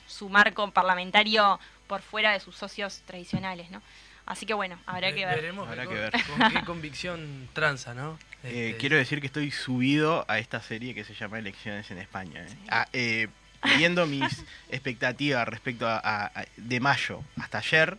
[0.06, 3.80] su marco parlamentario por fuera de sus socios tradicionales, ¿no?
[4.26, 5.36] Así que bueno, habrá que Ve- ver.
[5.36, 6.12] Veremos Habrá con, que ver.
[6.26, 8.18] con qué convicción tranza, ¿no?
[8.44, 11.98] Eh, Este, quiero decir que estoy subido a esta serie que se llama Elecciones en
[11.98, 12.44] España.
[12.44, 12.56] ¿eh?
[12.68, 13.28] Ah, eh,
[13.78, 17.96] viendo mis expectativas respecto a, a- a- de mayo hasta ayer,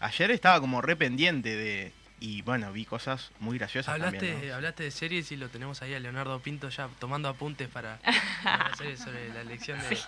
[0.00, 1.92] ayer estaba como re pendiente de...
[2.22, 4.48] Y bueno, vi cosas muy graciosas Hablaste, también.
[4.50, 4.54] ¿no?
[4.56, 7.98] hablaste de series y lo tenemos ahí a Leonardo Pinto ya tomando apuntes para,
[8.44, 9.98] para la serie sobre la elección de,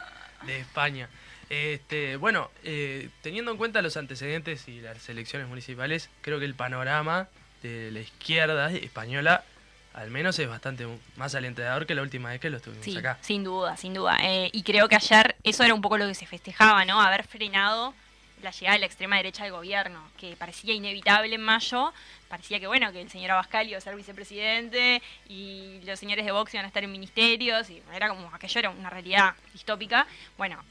[0.46, 1.08] de España.
[1.48, 6.54] Este, bueno, eh, teniendo en cuenta los antecedentes y las elecciones municipales, creo que el
[6.54, 7.28] panorama
[7.62, 9.44] de la izquierda española
[9.94, 13.18] al menos es bastante más alentador que la última vez que lo estuvimos Sí, acá.
[13.22, 14.16] sin duda, sin duda.
[14.22, 17.00] Eh, y creo que ayer eso era un poco lo que se festejaba, ¿no?
[17.00, 17.94] Haber frenado
[18.42, 21.92] la llegada de la extrema derecha del gobierno, que parecía inevitable en mayo,
[22.28, 26.32] parecía que bueno, que el señor Abascal iba a ser vicepresidente y los señores de
[26.32, 30.06] Vox iban a estar en ministerios, y era como aquello era una realidad distópica.
[30.36, 30.62] Bueno,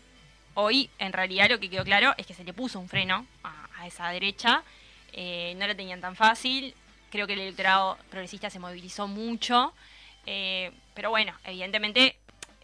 [0.55, 3.87] hoy en realidad lo que quedó claro es que se le puso un freno a,
[3.87, 4.63] esa derecha,
[5.11, 6.75] eh, no lo tenían tan fácil,
[7.09, 9.73] creo que el electorado progresista se movilizó mucho,
[10.27, 12.15] eh, pero bueno, evidentemente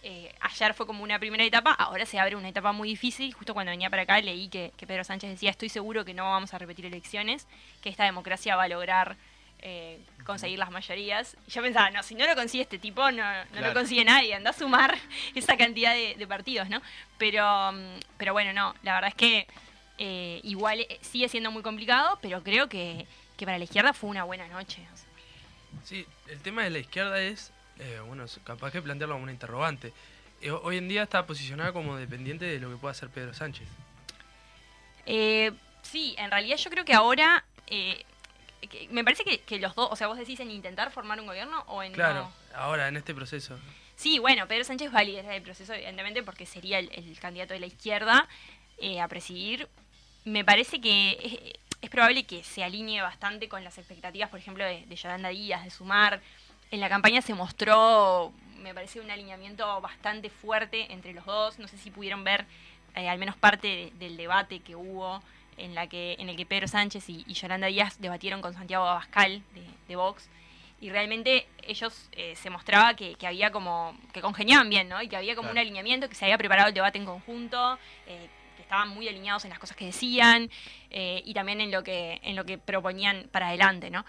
[0.10, 3.34] eh, ayer fue como una primera etapa, ahora se abre una etapa muy difícil.
[3.34, 6.24] Justo cuando venía para acá leí que, que Pedro Sánchez decía, estoy seguro que no
[6.24, 7.46] vamos a repetir elecciones,
[7.82, 9.18] que esta democracia va a lograr
[9.60, 11.36] eh, conseguir las mayorías.
[11.46, 13.68] Y yo pensaba, no, si no lo consigue este tipo, no, no Claro.
[13.68, 14.96] lo consigue nadie, anda a sumar
[15.36, 16.82] esa cantidad de, de partidos, ¿no?
[17.18, 19.46] Pero, mm, pero bueno, no, la verdad es que
[19.98, 24.24] eh, igual sigue siendo muy complicado, pero creo que, que para la izquierda fue una
[24.24, 24.88] buena noche.
[24.94, 25.06] o sea.
[25.84, 29.94] Sí, el tema de la izquierda es, eh, bueno, capaz que plantearlo como una interrogante.
[30.42, 33.68] Eh, hoy en día está posicionada como dependiente de lo que pueda hacer Pedro Sánchez.
[35.06, 37.44] Eh, sí, en realidad yo creo que ahora.
[37.68, 38.04] eh,
[38.70, 39.88] que- me parece que, que los dos.
[39.92, 41.94] O sea, vos decís en intentar formar un gobierno o en.
[41.94, 42.22] Claro,
[42.54, 42.58] no.
[42.60, 43.58] ahora en este proceso.
[43.96, 47.54] Sí, bueno, Pedro Sánchez va a liderar el proceso, evidentemente, porque sería el, el candidato
[47.54, 48.28] de la izquierda
[48.78, 49.68] eh, a presidir.
[50.26, 54.64] Me parece que es, es probable que se alinee bastante con las expectativas, por ejemplo,
[54.66, 56.22] de, de Yolanda Díaz, de Sumar.
[56.72, 61.60] En la campaña se mostró, me parece, un alineamiento bastante fuerte entre los dos.
[61.60, 62.46] No sé si pudieron ver
[62.96, 65.22] eh, al menos parte de- del debate que hubo
[65.58, 68.86] en, la que, en el que Pedro Sánchez y, y Yolanda Díaz debatieron con Santiago
[68.86, 70.30] Abascal de, de Vox
[70.80, 75.02] y realmente ellos eh, se mostraba que, que había como que congeniaban bien, ¿no?
[75.02, 75.54] Y que había como Claro.
[75.54, 79.44] un alineamiento, que se había preparado el debate en conjunto, eh, que estaban muy alineados
[79.46, 80.50] en las cosas que decían
[80.92, 84.04] y también en lo que en lo que proponían para adelante, ¿no?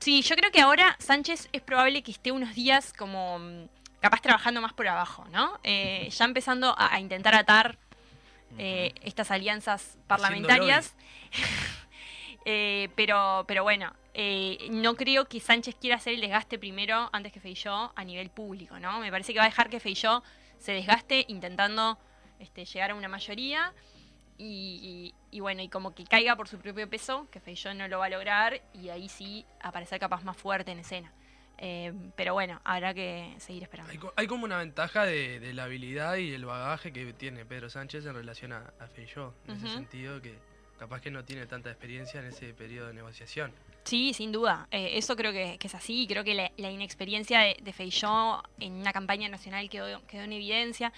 [0.00, 3.68] Sí, yo creo que ahora Sánchez es probable que esté unos días como mm,
[4.00, 5.58] capaz trabajando más por abajo, ¿no?
[5.62, 7.78] Eh, ya empezando a, a intentar atar
[8.58, 10.94] eh, estas alianzas parlamentarias.
[12.46, 17.32] Eh, pero, pero bueno, eh, no creo que Sánchez quiera hacer el desgaste primero antes
[17.32, 19.00] que Feijó a nivel público, ¿no?
[19.00, 20.22] Me parece que va a dejar que Feijó
[20.58, 21.96] se desgaste intentando
[22.38, 23.72] este, llegar a una mayoría
[24.38, 27.88] y, y- y bueno, y como que caiga por su propio peso, que Feijó no
[27.88, 31.12] lo va a lograr y ahí sí aparecer capaz más fuerte en escena.
[31.58, 33.90] Eh, pero bueno, habrá que seguir esperando.
[33.92, 37.44] Hay, co- hay como una ventaja de, de la habilidad y el bagaje que tiene
[37.44, 40.34] Pedro Sánchez en relación a, a Feijóo, en ese sentido que
[40.78, 43.52] capaz que no tiene tanta experiencia en ese periodo de negociación.
[43.84, 44.66] Sí, sin duda.
[44.72, 46.06] Eh, eso creo que, que es así.
[46.08, 50.32] Creo que la, la inexperiencia de, de Feijó en una campaña nacional quedó, quedó en
[50.32, 50.92] evidencia.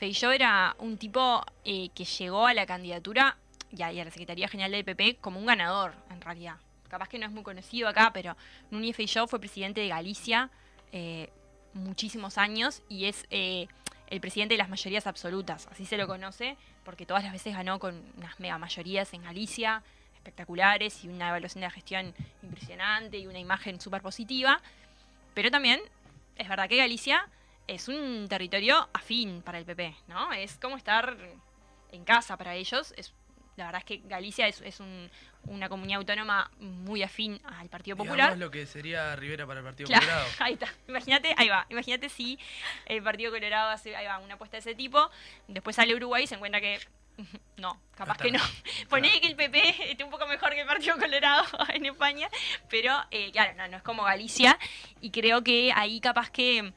[0.00, 3.36] Feijó era un tipo eh, que llegó a la candidatura
[3.70, 6.56] y a, la Secretaría General del PP como un ganador, en realidad.
[6.88, 8.34] Capaz que no es muy conocido acá, pero
[8.70, 10.48] Núñez Feijó fue presidente de Galicia
[10.92, 11.28] eh,
[11.74, 13.68] muchísimos años y es eh,
[14.06, 15.68] el presidente de las mayorías absolutas.
[15.70, 19.82] Así se lo conoce, porque todas las veces ganó con unas mega mayorías en Galicia
[20.14, 24.62] espectaculares y una evaluación de la gestión impresionante y una imagen súper positiva.
[25.34, 25.78] Pero también
[26.36, 27.28] es verdad que Galicia
[27.74, 30.32] es un territorio afín para el PP, ¿no?
[30.32, 31.16] Es como estar
[31.92, 32.92] en casa para ellos.
[32.96, 33.12] Es,
[33.56, 35.10] la verdad es que Galicia es, es un-
[35.44, 38.16] una comunidad autónoma muy afín al Partido Popular.
[38.34, 40.26] Digamos lo que sería Rivera para el Partido Claro, Colorado.
[40.40, 40.68] ahí está.
[40.88, 41.66] Imagínate, ahí va.
[41.70, 42.38] Imagínate si
[42.86, 45.10] el Partido Colorado hace ahí va, una apuesta de ese tipo.
[45.48, 46.78] Después sale Uruguay y se encuentra que.
[47.56, 48.40] No, capaz Hasta que no.
[48.88, 52.28] Poné que el PP esté un poco mejor que el Partido Colorado en España.
[52.70, 54.58] Pero, eh, claro, no, no es como Galicia.
[55.02, 56.72] Y creo que ahí capaz que.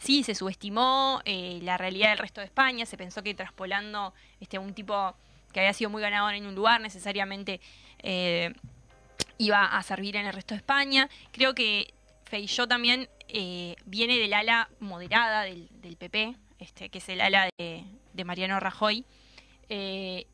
[0.00, 2.86] Sí, se subestimó eh, la realidad del resto de España.
[2.86, 5.14] Se pensó que traspolando este, un tipo
[5.52, 7.60] que había sido muy ganador en un lugar necesariamente
[8.02, 8.52] eh,
[9.38, 11.08] iba a servir en el resto de España.
[11.32, 11.92] Creo que
[12.24, 17.84] Feijó también eh, viene del ala moderada del, PP, este, que es el ala de,
[18.24, 19.04] Mariano Rajoy,
[19.68, 20.26] eh,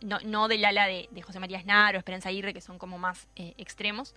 [0.00, 4.14] no, del ala de, José María Aznar o Esperanza Aguirre, que son como más extremos.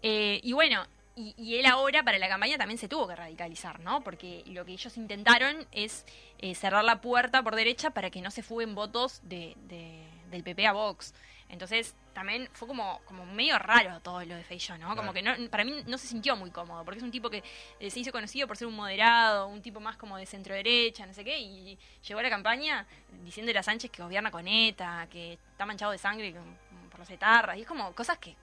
[0.00, 0.84] Y bueno,
[1.16, 4.02] y, y él ahora para la campaña también se tuvo que radicalizar, ¿no?
[4.02, 6.04] Porque lo que ellos intentaron es
[6.38, 10.42] eh, cerrar la puerta por derecha para que no se fuguen votos de, de- del
[10.44, 11.14] PP a Vox.
[11.48, 14.96] Entonces también fue como, como medio raro todo lo de Feijó, ¿no?
[14.96, 17.42] Como que no, para mí no se sintió muy cómodo, porque es un tipo que
[17.78, 21.06] eh, se hizo conocido por ser un moderado, un tipo más como de centro derecha,
[21.06, 22.84] no sé qué, y llegó a la campaña
[23.22, 26.58] diciéndole a Sánchez que gobierna con ETA, que está manchado de sangre con-
[26.90, 28.34] por los etarras, y es como cosas que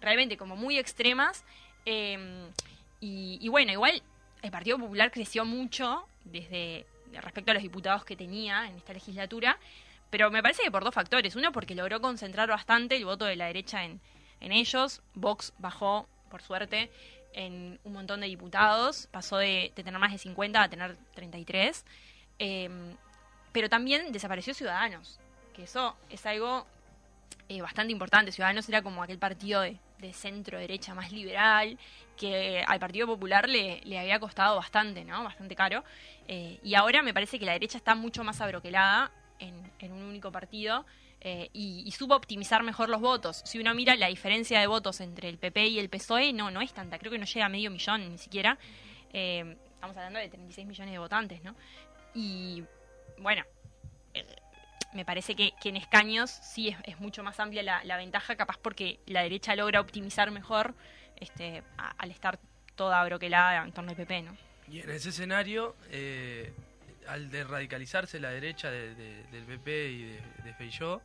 [0.00, 1.44] realmente como muy extremas.
[1.90, 2.50] Eh,
[3.00, 4.02] y, bueno, igual
[4.42, 6.84] el Partido Popular creció mucho desde
[7.22, 9.58] respecto a los diputados que tenía en esta legislatura,
[10.10, 11.34] pero me parece que por dos factores.
[11.34, 14.00] Uno, porque logró concentrar bastante el voto de la derecha en,
[14.40, 15.00] en ellos.
[15.14, 16.90] Vox bajó, por suerte,
[17.32, 19.08] en un montón de diputados.
[19.10, 21.86] Pasó de, tener más de 50 a tener 33.
[22.38, 22.68] Eh,
[23.52, 25.18] pero también desapareció Ciudadanos,
[25.54, 26.66] que eso es algo
[27.48, 28.30] eh, bastante importante.
[28.30, 31.78] Ciudadanos era como aquel partido de, de centro-derecha más liberal,
[32.16, 35.22] que al Partido Popular le, le había costado bastante, ¿no?
[35.24, 35.84] Bastante caro.
[36.26, 40.02] Eh, y ahora me parece que la derecha está mucho más abroquelada en, en un
[40.02, 40.84] único partido.
[41.20, 43.42] eh, y, y supo optimizar mejor los votos.
[43.44, 46.60] Si uno mira la diferencia de votos entre el PP y el PSOE, no, no
[46.60, 48.56] es tanta, creo que no llega a medio millón ni siquiera.
[49.12, 51.56] Eh, estamos hablando de 36 millones de votantes, ¿no?
[52.14, 52.62] Y
[53.18, 53.42] bueno,
[54.14, 54.24] eh,
[54.92, 58.36] me parece que, que en escaños sí es, es mucho más amplia la, la ventaja,
[58.36, 60.74] capaz porque la derecha logra optimizar mejor
[61.16, 62.38] este, a- al estar
[62.74, 64.36] toda broquelada en torno al PP, ¿no?
[64.68, 66.52] Y en ese escenario, eh,
[67.06, 71.02] al de radicalizarse la derecha de- de- del PP y de, de Feijóo,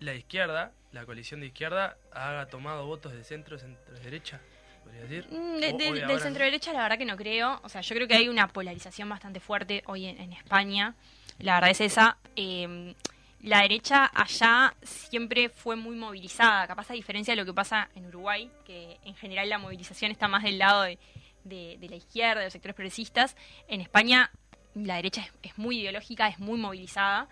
[0.00, 4.40] la izquierda, la coalición de izquierda, ha tomado votos de centro, centro derecha,
[4.84, 5.26] podría decir.
[5.30, 7.60] Mm, de- de- del centro derecha la verdad que no creo.
[7.64, 10.94] O sea, yo creo que hay una polarización bastante fuerte hoy en, en España.
[11.38, 12.18] La verdad es esa.
[12.36, 12.94] Eh,
[13.42, 16.66] la derecha allá siempre fue muy movilizada.
[16.66, 20.26] Capaz a diferencia de lo que pasa en Uruguay, que en general la movilización está
[20.26, 20.98] más del lado de,
[21.44, 23.36] de- la izquierda, de los sectores progresistas.
[23.68, 24.30] En España
[24.74, 27.28] la derecha es, es muy ideológica, es muy movilizada.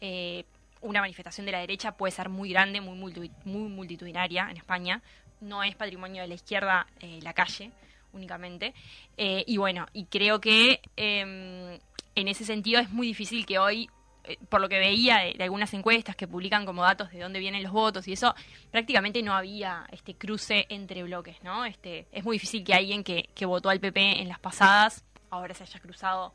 [0.00, 0.44] Eh,
[0.80, 5.02] una manifestación de la derecha puede ser muy grande, muy, multi- muy multitudinaria en España.
[5.40, 7.72] No es patrimonio de la izquierda eh, la calle
[8.12, 8.74] únicamente.
[9.16, 11.80] Eh, y bueno, y creo que eh,
[12.20, 13.88] en ese sentido es muy difícil que hoy,
[14.24, 17.62] eh, por lo que veía de, algunas encuestas que publican como datos de dónde vienen
[17.62, 18.34] los votos y eso,
[18.70, 21.64] prácticamente no había este cruce entre bloques, ¿no?
[21.64, 25.54] Este, es muy difícil que alguien que, que votó al PP en las pasadas ahora
[25.54, 26.32] se haya cruzado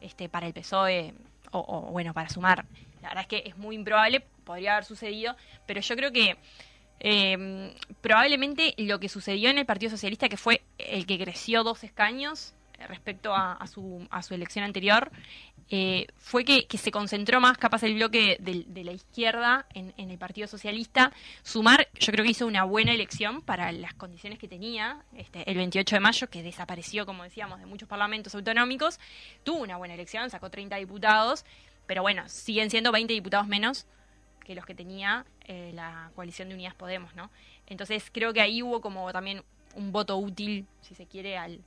[0.00, 1.14] este, para el PSOE
[1.52, 2.64] o, o, bueno, para sumar.
[3.00, 6.36] La verdad es que es muy improbable, podría haber sucedido, pero yo creo que
[7.00, 11.84] eh, probablemente lo que sucedió en el Partido Socialista, que fue el que creció dos
[11.84, 12.54] escaños
[12.88, 15.10] respecto a, a su, a su elección anterior,
[15.70, 20.10] eh, fue que, se concentró más capaz el bloque de, de la izquierda en, en
[20.10, 21.12] el Partido Socialista.
[21.42, 25.56] Sumar, yo creo que hizo una buena elección para las condiciones que tenía este, el
[25.56, 29.00] 28 de mayo, que desapareció, como decíamos, de muchos parlamentos autonómicos.
[29.42, 31.44] Tuvo una buena elección, sacó 30 diputados,
[31.86, 33.86] pero bueno, siguen siendo 20 diputados menos
[34.44, 37.30] que los que tenía eh, la coalición de Unidas Podemos, ¿no?
[37.66, 39.42] Entonces creo que ahí hubo como también
[39.74, 41.60] un voto útil, si se quiere, al,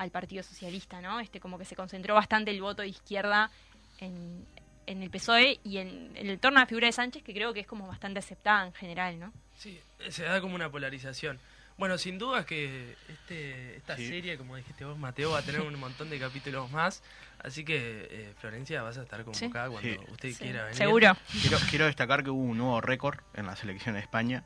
[0.00, 1.20] al Partido Socialista, ¿no?
[1.20, 3.50] Este como que se concentró bastante el voto de izquierda
[3.98, 4.46] en,
[4.86, 7.52] en el PSOE y en, en el torno a la figura de Sánchez, que creo
[7.52, 9.32] que es como bastante aceptada en general, ¿no?
[9.56, 11.38] Sí, se da como una polarización.
[11.76, 14.06] Bueno, sin duda que este, esta Sí.
[14.08, 17.02] serie, como dijiste vos, Mateo, va a tener un montón de capítulos más.
[17.42, 19.98] Así que, eh, Florencia, vas a estar convocada cuando Sí.
[20.10, 20.76] usted Sí, quiera venir.
[20.76, 21.16] Seguro.
[21.42, 24.44] Quiero, quiero destacar que hubo un nuevo récord en la selección de España.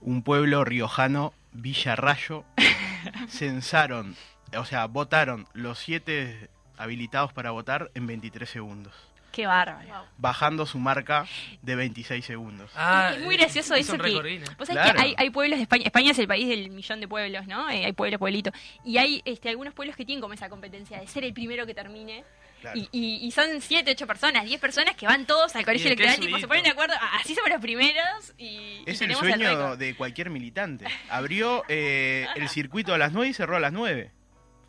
[0.00, 2.44] Un pueblo riojano, Villarrayo,
[3.28, 4.16] censaron,
[4.56, 8.92] o sea, votaron los siete habilitados para votar en 23 segundos,
[9.32, 10.06] Qué bárbaro.
[10.18, 11.26] bajando su marca
[11.62, 12.70] de 26 segundos.
[12.74, 14.10] Ah, es muy gracioso es eso que...
[14.58, 14.94] Vos sabés Claro.
[14.98, 15.84] que hay, hay pueblos de España.
[15.84, 17.68] España es el país del millón de pueblos, ¿no?
[17.70, 18.54] Eh, hay pueblos, pueblitos.
[18.84, 21.74] Y hay este, algunos pueblos que tienen como esa competencia de ser el primero que
[21.74, 22.24] termine.
[22.62, 22.78] Claro.
[22.78, 25.92] Y, y, y son 7, 8 personas, 10 personas que van todos al colegio Y
[25.92, 26.94] electoral, tipo, se ponen de acuerdo.
[26.98, 29.78] "Ah, Así somos los primeros y, y Es el sueño récord".
[29.78, 30.86] de cualquier militante.
[31.10, 34.12] Abrió eh, el circuito a las 9 y cerró a las 9.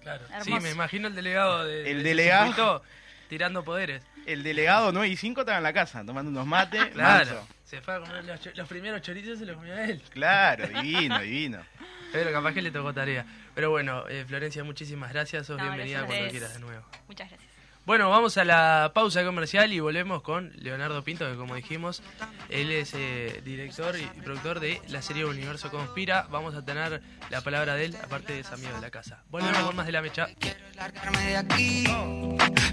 [0.08, 0.44] Claro.
[0.44, 2.46] Sí, me imagino el delegado de, El de delegado.
[2.48, 2.84] circuito
[3.30, 4.04] tirando poderes.
[4.26, 6.86] El delegado 9 y 5 estaba en la casa tomando unos mates.
[6.94, 7.26] Claro.
[7.36, 7.48] manso.
[7.66, 10.02] Se fue a comer los, los primeros chorizos se los comió él.
[10.12, 11.60] Claro, divino, divino.
[12.14, 13.26] Pero capaz que le tocó tarea.
[13.54, 15.46] Pero bueno, eh, Florencia, muchísimas gracias.
[15.48, 16.86] Sos No, bienvenida gracias cuando quieras de nuevo.
[17.08, 17.57] Muchas gracias.
[17.88, 22.04] Bueno, vamos a la pausa comercial y volvemos con Leonardo Pinto, que como dijimos,
[22.50, 26.28] él es eh, director y productor de la serie Universo Conspira.
[26.30, 29.24] Vamos a tener la palabra de él, aparte de ese amigo de la casa.
[29.30, 30.28] Volvemos con más de la mecha.
[30.38, 31.86] Quiero largarme de aquí.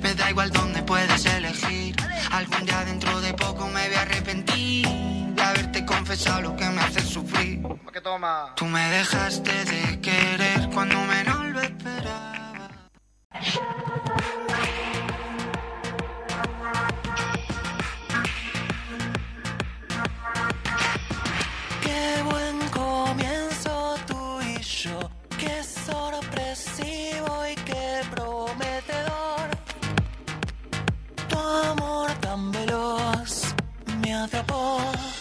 [0.02, 1.94] Me da igual dónde puedes elegir.
[2.32, 6.80] Algún día dentro de poco me voy a arrepentir de haberte confesado lo que me
[6.80, 7.62] hace sufrir.
[7.62, 8.54] ¿Para qué toma?
[8.56, 12.90] Tú me dejaste de querer cuando menos lo esperaba.
[34.24, 35.13] Me atrapó.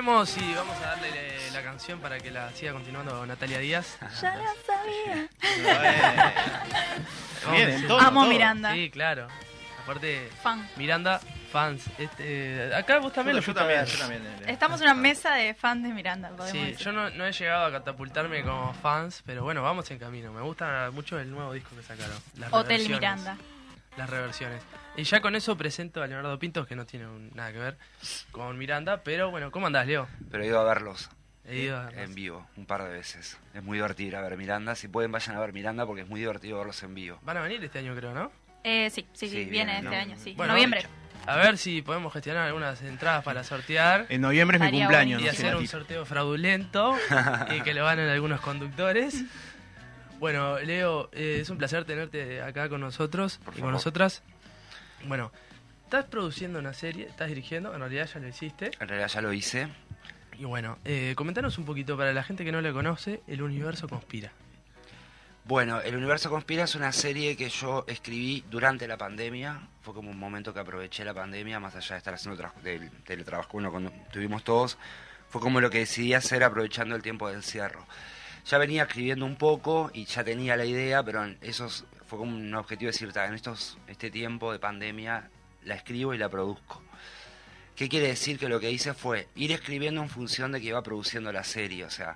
[0.00, 3.96] Volvemos y vamos a darle eh, la canción para que la siga continuando Natalia Díaz.
[4.22, 5.28] Ya lo sabía.
[7.52, 8.30] Bien, Amo todo.
[8.30, 8.72] Miranda.
[8.74, 9.28] Sí, claro.
[9.82, 10.68] Aparte, Fan.
[10.76, 11.20] Miranda,
[11.52, 11.84] fans.
[11.96, 14.22] Este, acá vos también Yo, lo yo también, yo también.
[14.26, 14.44] eh.
[14.48, 16.76] Estamos en una mesa de fans de Miranda, podemos Sí, decir.
[16.86, 20.32] yo no, no he llegado a catapultarme como fans, pero bueno, vamos en camino.
[20.32, 22.16] Me gusta mucho el nuevo disco que sacaron.
[22.38, 22.88] Las Hotel.
[22.88, 23.36] Miranda.
[23.96, 24.62] Las reversiones.
[24.96, 27.76] Y ya con eso presento a Leonardo Pintos, que no tiene un- nada que ver
[28.30, 30.06] con Miranda, pero bueno, ¿cómo andás, Leo?
[30.30, 31.08] Pero he ido a verlos
[31.48, 33.38] He ido a- en vivo un par de veces.
[33.54, 34.74] Es muy divertido ir a ver Miranda.
[34.74, 37.18] Si pueden, vayan a ver Miranda porque es muy divertido verlos en vivo.
[37.22, 38.30] Van a venir este año, creo, ¿no?
[38.64, 39.96] Eh, sí, sí, sí, Sí, viene viene, este ¿no?
[39.96, 40.34] año, sí.
[40.36, 40.86] Bueno, Noviembre.
[41.28, 44.06] A ver si podemos gestionar algunas entradas para sortear.
[44.08, 45.20] En noviembre es mi cumpleaños.
[45.20, 46.96] y no hacer un sorteo fraudulento
[47.50, 49.24] y que lo ganen algunos conductores.
[50.18, 53.72] Bueno, Leo, eh, es un placer tenerte acá con nosotros Por y con favor.
[53.72, 54.22] nosotras.
[55.06, 55.30] Bueno,
[55.84, 58.70] estás produciendo una serie, estás dirigiendo, en realidad ya lo hiciste.
[58.80, 59.68] En realidad ya lo hice.
[60.38, 63.88] Y bueno, eh, comentanos un poquito para la gente que no la conoce, El Universo
[63.88, 64.32] Conspira.
[65.44, 69.60] Bueno, El Universo Conspira es una serie que yo escribí durante la pandemia.
[69.82, 73.50] Fue como un momento que aproveché la pandemia, más allá de estar haciendo del teletrabajo
[73.52, 74.76] bueno, cuando tuvimos todos.
[75.28, 77.86] Fue como lo que decidí hacer aprovechando el tiempo del cierro.
[78.48, 82.36] Ya venía escribiendo un poco y ya tenía la idea, pero en esos fue como
[82.36, 85.30] un objetivo de decir, "Ta, en estos, este tiempo de pandemia
[85.66, 86.82] la escribo y la produzco.
[87.74, 88.38] ¿Qué quiere decir?
[88.38, 91.84] Que lo que hice fue ir escribiendo en función de que iba produciendo la serie,
[91.84, 92.14] o sea,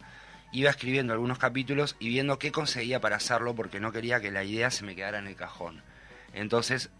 [0.52, 4.44] iba escribiendo algunos capítulos y viendo qué conseguía para hacerlo porque no quería que la
[4.44, 5.82] idea se me quedara en el cajón.
[6.32, 6.90] Entonces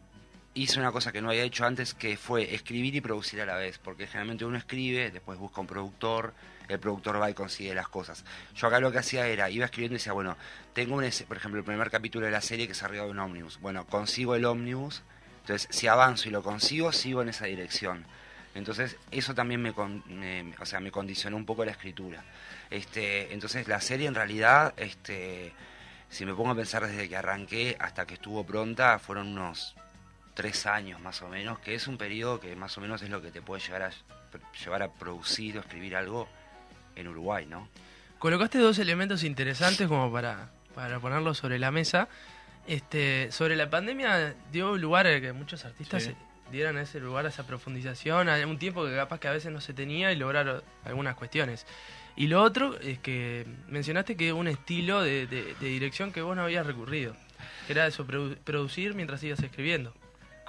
[0.53, 3.55] hice una cosa que no había hecho antes que fue escribir y producir a la
[3.55, 6.35] vez, porque generalmente uno escribe, después busca un productor,
[6.73, 8.25] el productor va y consigue las cosas.
[8.55, 10.37] Yo acá lo que hacía era, iba escribiendo y decía, bueno,
[10.73, 13.19] tengo un, por ejemplo, el primer capítulo de la serie que es arriba de un
[13.19, 13.61] ómnibus.
[13.61, 15.03] Bueno, consigo el ómnibus,
[15.41, 18.05] entonces si avanzo y lo consigo, sigo en esa dirección.
[18.55, 19.73] Entonces eso también me,
[20.07, 22.25] me- o sea, me condicionó un poco la escritura.
[22.71, 25.53] Este, entonces la serie en realidad, este,
[26.09, 29.77] si me pongo a pensar desde que arranqué hasta que estuvo pronta, fueron unos
[30.35, 33.21] tres años más o menos, que es un periodo que más o menos es lo
[33.23, 33.91] que te puede llegar a
[34.65, 36.29] llevar a producir o escribir algo
[37.01, 37.69] en Uruguay, ¿no?
[38.19, 42.09] Colocaste dos elementos interesantes como para, para ponerlos sobre la mesa.
[42.67, 46.15] Este, sobre la pandemia dio lugar a que muchos artistas Sí.
[46.53, 49.61] dieran ese lugar, a esa profundización, a un tiempo que capaz que a veces no
[49.61, 51.67] se tenía y lograr algunas cuestiones.
[52.17, 56.37] Y lo otro es que mencionaste que un estilo de, de- de dirección que vos
[56.37, 57.17] no habías recurrido,
[57.67, 59.95] que era eso, produ- producir mientras ibas escribiendo.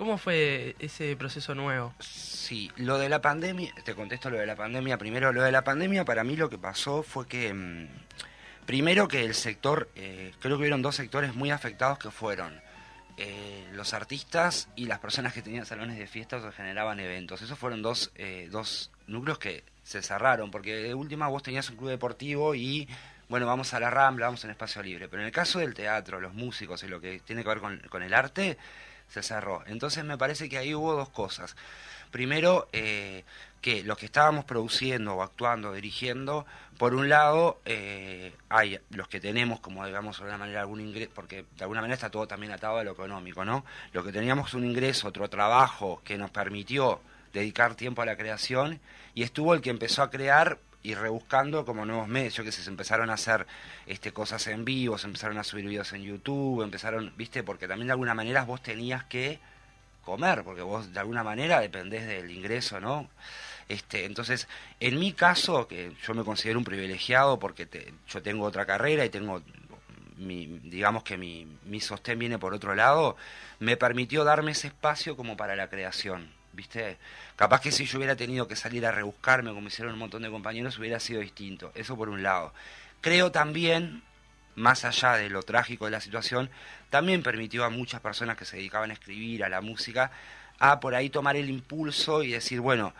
[0.01, 1.93] ¿Cómo fue ese proceso nuevo?
[1.99, 4.97] Sí, lo de la pandemia, te contesto lo de la pandemia.
[4.97, 7.87] Primero, lo de la pandemia, para mí lo que pasó fue que, mm,
[8.65, 12.59] primero que el sector, eh, creo que hubieron dos sectores muy afectados que fueron
[13.17, 17.43] eh, los artistas y las personas que tenían salones de fiestas o generaban eventos.
[17.43, 21.75] Esos fueron dos, eh, dos núcleos que se cerraron, porque de última vos tenías un
[21.75, 22.89] club deportivo y,
[23.29, 25.07] bueno, vamos a la Rambla, vamos en espacio libre.
[25.09, 28.01] Pero en el caso del teatro, los músicos y lo que tiene que ver con
[28.01, 28.57] el arte,
[29.11, 29.63] se cerró.
[29.67, 31.55] Entonces me parece que ahí hubo dos cosas.
[32.11, 33.23] Primero, eh,
[33.61, 36.45] que los que estábamos produciendo o actuando, dirigiendo,
[36.77, 41.11] por un lado, eh, hay los que tenemos, como digamos, de alguna manera algún ingreso,
[41.13, 43.65] porque de alguna manera está todo también atado a lo económico, ¿no?
[43.93, 47.01] Lo que teníamos un ingreso, otro trabajo que nos permitió
[47.33, 48.79] dedicar tiempo a la creación,
[49.13, 53.09] y estuvo el que empezó a crear y rebuscando como nuevos medios, que se empezaron
[53.09, 53.45] a hacer
[53.85, 57.87] este, cosas en vivo, se empezaron a subir videos en YouTube, empezaron, viste, porque también
[57.87, 59.39] de alguna manera vos tenías que
[60.03, 63.07] comer, porque vos de alguna manera dependés del ingreso, ¿no?
[63.69, 64.47] Este, entonces,
[64.79, 69.05] en mi caso, que yo me considero un privilegiado porque te- yo tengo otra carrera
[69.05, 69.41] y tengo,
[70.17, 73.15] mi, digamos que mi, mi sostén viene por otro lado,
[73.59, 76.97] me permitió darme ese espacio como para la creación, ¿viste?
[77.35, 80.29] Capaz que si yo hubiera tenido que salir a rebuscarme, como hicieron un montón de
[80.29, 81.71] compañeros, hubiera sido distinto.
[81.75, 82.53] Eso por un lado.
[83.01, 84.03] Creo también,
[84.55, 86.49] más allá de lo trágico de la situación,
[86.89, 90.11] también permitió a muchas personas que se dedicaban a escribir, a la música,
[90.59, 92.93] a por ahí tomar el impulso y decir, bueno,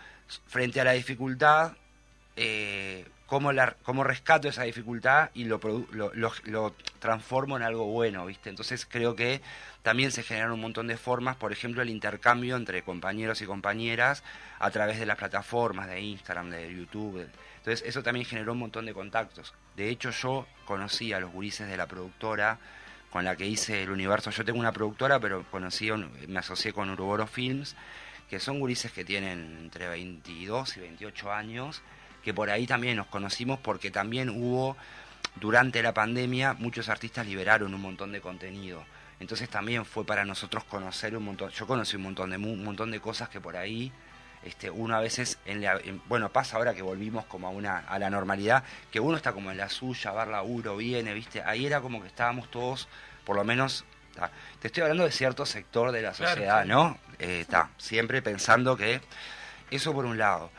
[0.47, 1.73] frente a la dificultad,
[2.35, 3.51] eh, ¿cómo,
[3.83, 5.59] cómo rescato esa dificultad y lo,
[5.91, 6.11] lo,
[6.45, 8.49] lo- transformo en algo bueno, ¿viste?
[8.49, 9.41] Entonces creo que
[9.81, 14.23] también se generan un montón de formas, por ejemplo, el intercambio entre compañeros y compañeras
[14.59, 17.27] a través de las plataformas de Instagram, de YouTube.
[17.57, 19.53] Entonces eso también generó un montón de contactos.
[19.75, 22.59] De hecho yo conocí a los gurises de la productora
[23.09, 24.29] con la que hice el universo.
[24.31, 25.91] Yo tengo una productora, pero conocí,
[26.27, 27.75] me asocié con Uruboro Films,
[28.29, 31.81] que son gurises que tienen entre 22 y 28 años,
[32.23, 34.77] que por ahí también nos conocimos porque también hubo,
[35.35, 38.83] durante la pandemia, muchos artistas liberaron un montón de contenido.
[39.19, 42.89] Entonces también fue para nosotros conocer un montón, yo conocí un montón de, un montón
[42.91, 43.91] de cosas que por ahí
[44.43, 47.77] este, uno a veces, en la- en- bueno, pasa ahora que volvimos como a, una,
[47.77, 51.43] a la normalidad, que uno está como en la suya, va laburo, viene, ¿viste?
[51.43, 52.87] Ahí era como que estábamos todos,
[53.23, 53.85] por lo menos,
[54.59, 56.69] te estoy hablando de cierto sector de la Claro, sociedad, sí.
[56.69, 56.97] ¿no?
[57.19, 58.99] Eh, ta, siempre pensando que
[59.69, 60.49] eso por un lado.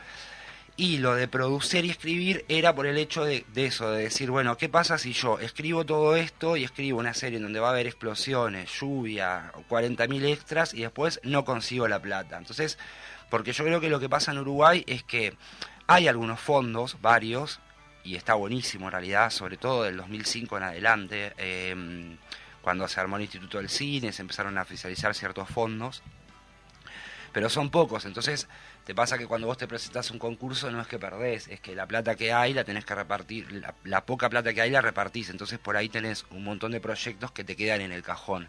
[0.75, 4.31] Y lo de producir y escribir era por el hecho de, de eso, de decir,
[4.31, 7.67] bueno, ¿qué pasa si yo escribo todo esto y escribo una serie en donde va
[7.67, 12.37] a haber explosiones, lluvia, 40.000 extras y después no consigo la plata?
[12.37, 12.79] Entonces,
[13.29, 15.35] porque yo creo que lo que pasa en Uruguay es que
[15.85, 17.59] hay algunos fondos, varios,
[18.03, 22.15] y está buenísimo en realidad, sobre todo del 2005 en adelante, eh,
[22.61, 26.01] cuando se armó el Instituto del Cine, se empezaron a oficializar ciertos fondos,
[27.33, 28.47] pero son pocos, entonces
[28.85, 31.75] te pasa que cuando vos te presentás un concurso no es que perdés, es que
[31.75, 34.81] la plata que hay la tenés que repartir, la, la poca plata que hay la
[34.81, 38.47] repartís, entonces por ahí tenés un montón de proyectos que te quedan en el cajón.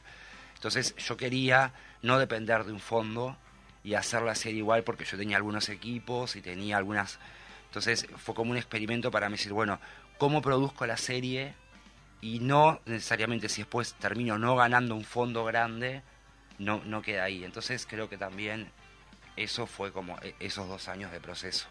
[0.54, 1.72] Entonces yo quería
[2.02, 3.36] no depender de un fondo
[3.84, 7.18] y hacer la serie igual porque yo tenía algunos equipos y tenía algunas...
[7.66, 9.78] Entonces fue como un experimento para mí decir, bueno,
[10.16, 11.54] ¿cómo produzco la serie?
[12.20, 16.02] Y no necesariamente si después termino no ganando un fondo grande,
[16.58, 17.44] no, no queda ahí.
[17.44, 18.68] Entonces creo que también
[19.36, 21.66] eso fue como e- esos dos años de proceso.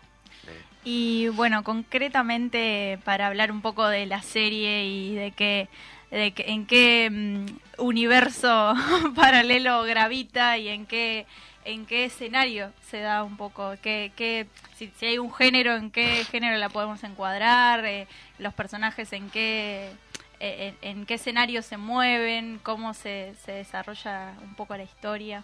[0.83, 5.69] Y bueno, concretamente para hablar un poco de la serie y de qué,
[6.11, 7.45] de que- en qué mm,
[7.81, 8.73] universo
[9.15, 11.25] paralelo gravita y en qué
[11.65, 16.25] en qué escenario se da un poco, qué, qué, si, hay un género, en qué
[16.29, 18.05] género la podemos encuadrar, eh,
[18.37, 19.89] los personajes en qué
[20.43, 25.43] en, en qué escenario se mueven, cómo se, se desarrolla un poco la historia.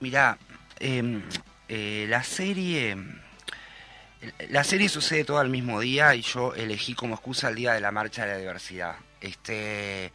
[0.00, 0.38] Mirá,
[0.78, 1.22] em,
[1.68, 2.96] eh, la serie.
[4.48, 7.80] La serie sucede todo al mismo día y yo elegí como excusa el día de
[7.80, 8.96] la marcha de la diversidad.
[9.20, 10.12] Este.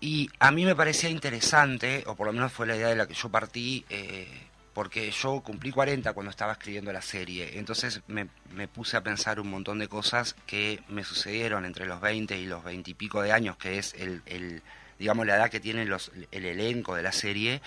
[0.00, 3.06] Y a mí me parecía interesante, o por lo menos fue la idea de la
[3.06, 4.28] que yo partí, eh,
[4.74, 7.58] porque yo cumplí 40 cuando estaba escribiendo la serie.
[7.58, 12.00] Entonces me, me puse a pensar un montón de cosas que me sucedieron entre los
[12.00, 14.62] 20 y los 20 y pico de años, que es el, el,
[14.98, 17.60] digamos la edad que tiene los, el elenco de la serie.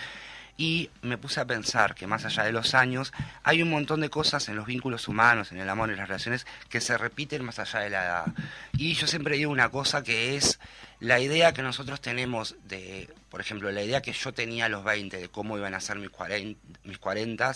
[0.57, 3.11] Y me puse a pensar que más allá de los años,
[3.43, 6.47] hay un montón de cosas en los vínculos humanos, en el amor, en las relaciones,
[6.69, 8.25] que se repiten más allá de la edad.
[8.77, 10.59] Y yo siempre digo una cosa que es
[11.01, 14.83] la idea que nosotros tenemos de, por ejemplo, la idea que yo tenía a los
[14.85, 17.53] 20 de cómo iban a ser mis 40, mis 40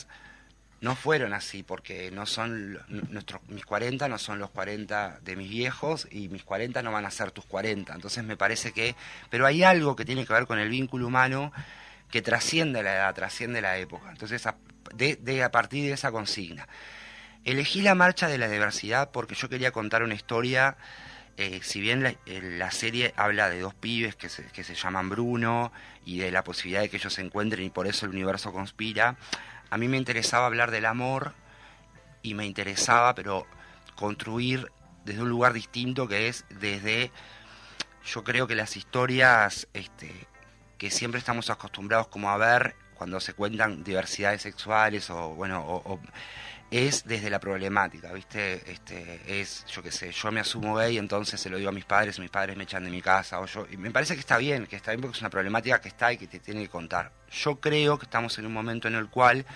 [0.81, 2.79] no fueron así, porque no son
[3.09, 7.05] nuestros, mis 40 no son los 40 de mis viejos y mis 40 no van
[7.05, 7.93] a ser tus 40.
[7.93, 8.95] Entonces me parece que,
[9.29, 11.51] pero hay algo que tiene que ver con el vínculo humano
[12.11, 14.09] que trasciende la edad, trasciende la época.
[14.09, 14.57] Entonces, a,
[14.93, 16.67] de, a partir de esa consigna.
[17.45, 20.77] Elegí la marcha de la diversidad porque yo quería contar una historia,
[21.37, 24.75] eh, si bien la, eh, la serie habla de dos pibes que se, que se
[24.75, 25.71] llaman Bruno
[26.05, 29.15] y de la posibilidad de que ellos se encuentren y por eso el universo conspira,
[29.69, 31.33] a mí me interesaba hablar del amor
[32.21, 33.47] y me interesaba, pero
[33.95, 34.69] construir
[35.05, 37.11] desde un lugar distinto que es desde,
[38.05, 40.27] yo creo que las historias este,
[40.79, 45.99] que siempre estamos acostumbrados como a ver cuando se cuentan diversidades sexuales o bueno o,
[46.71, 48.71] es desde la problemática, ¿viste?
[48.71, 51.85] Este, es, yo qué sé, yo me asumo gay, entonces se lo digo a mis
[51.85, 54.37] padres, mis padres me echan de mi casa, o yo, y me parece que está
[54.37, 56.69] bien, que está bien porque es una problemática que está y que te tiene que
[56.69, 57.11] contar.
[57.31, 59.47] Yo creo que estamos en un momento en el cual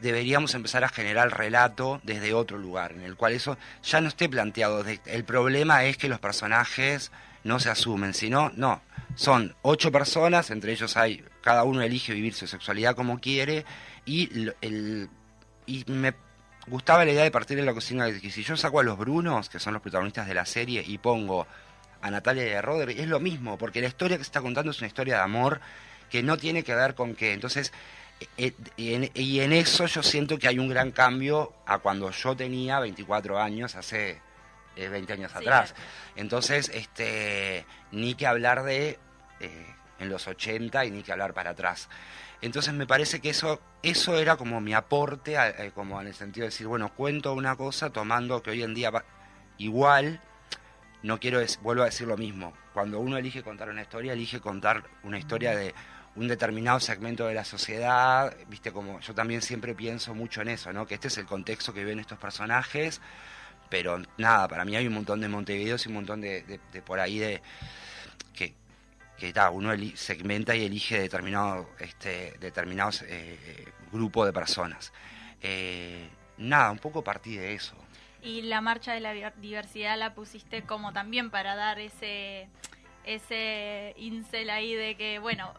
[0.00, 4.30] deberíamos empezar a generar relato desde otro lugar, en el cual eso ya no esté
[4.30, 4.84] planteado.
[5.04, 7.12] el problema es que los personajes
[7.46, 8.82] no se asumen, sino, no,
[9.14, 13.64] son ocho personas, entre ellos hay, cada uno elige vivir su sexualidad como quiere,
[14.04, 15.08] y, el,
[15.64, 16.14] y me
[16.66, 19.48] gustaba la idea de partir de la cocina que si yo saco a los Brunos,
[19.48, 21.46] que son los protagonistas de la serie, y pongo
[22.02, 24.72] a Natalia y a Rodri, es lo mismo, porque la historia que se está contando
[24.72, 25.60] es una historia de amor
[26.10, 27.32] que no tiene que ver con qué.
[27.32, 27.72] Entonces,
[28.36, 32.80] eh, y en eso yo siento que hay un gran cambio a cuando yo tenía
[32.80, 34.20] 24 años, hace
[34.76, 35.38] eh, 20 años Sí.
[35.38, 35.74] atrás.
[36.14, 38.98] Entonces, este, ni que hablar de
[39.40, 39.66] eh,
[39.98, 41.88] en los 80 y ni que hablar para atrás.
[42.42, 46.14] Entonces me parece que eso, eso era como mi aporte, a- eh, como en el
[46.14, 49.04] sentido de decir, bueno, cuento una cosa tomando que hoy en día va-
[49.58, 50.20] igual,
[51.02, 54.82] no quiero, vuelvo a decir lo mismo, cuando uno elige contar una historia, elige contar
[55.02, 55.74] una historia de
[56.14, 60.72] un determinado segmento de la sociedad, viste como yo también siempre pienso mucho en eso,
[60.72, 60.86] ¿no?
[60.86, 63.00] Que este es el contexto que viven estos personajes,
[63.68, 67.18] pero nada, para mí hay un montón de Montevideos y un montón de, por ahí
[67.18, 67.42] de
[68.34, 68.54] que,
[69.18, 74.92] que ta, uno segmenta y elige determinado, este, determinados eh, eh, grupos de personas.
[75.42, 76.08] Eh,
[76.38, 77.74] nada, un poco partí de eso.
[78.22, 82.48] Y la marcha de la diversidad la pusiste como también para dar ese
[83.04, 85.54] ese incel ahí de que, bueno,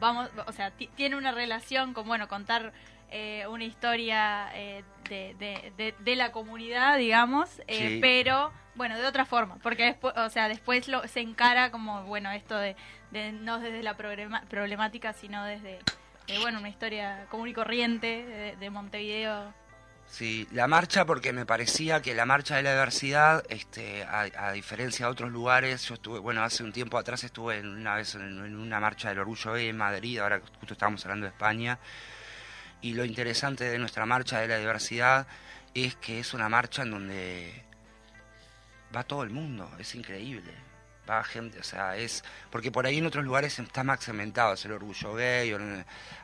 [0.00, 2.72] vamos, o sea, ti- tiene una relación con, bueno, contar
[3.12, 7.98] eh, una historia eh, de, de- de- de la comunidad, digamos, eh, Sí.
[8.00, 12.30] pero, bueno, de otra forma, porque después, o sea, después lo, se encara como, bueno,
[12.32, 12.74] esto de,
[13.12, 15.78] no desde la problema- problemática, sino desde,
[16.28, 19.52] eh, bueno, una historia común y corriente de, de Montevideo.
[20.06, 24.52] Sí, la marcha porque me parecía que la marcha de la diversidad, este, a, a
[24.52, 28.14] diferencia de otros lugares, yo estuve, bueno, hace un tiempo atrás estuve en una vez
[28.14, 31.78] en, en una marcha del orgullo en Madrid, ahora justo estábamos hablando de España,
[32.82, 35.26] y lo interesante de nuestra marcha de la diversidad
[35.72, 37.62] es que es una marcha en donde
[38.94, 40.52] va todo el mundo, es increíble.
[41.10, 42.22] Va gente, o sea, es.
[42.50, 45.52] Porque por ahí en otros lugares está más cementado, es el orgullo gay.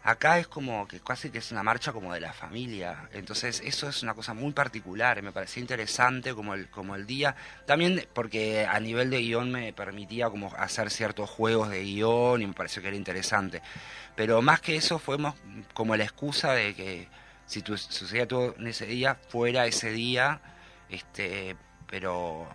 [0.05, 3.09] acá es como que casi que es una marcha como de la familia.
[3.13, 5.21] Entonces, eso es una cosa muy particular.
[5.21, 7.35] Me parecía interesante como el, como el día.
[7.67, 12.47] También porque a nivel de guion me permitía como hacer ciertos juegos de guion y
[12.47, 13.61] me pareció que era interesante.
[14.15, 15.35] Pero más que eso, fue más
[15.75, 17.09] como la excusa de que
[17.47, 20.41] si tu- sucedía todo en ese día, fuera ese día.
[20.89, 21.57] Este,
[21.89, 22.49] pero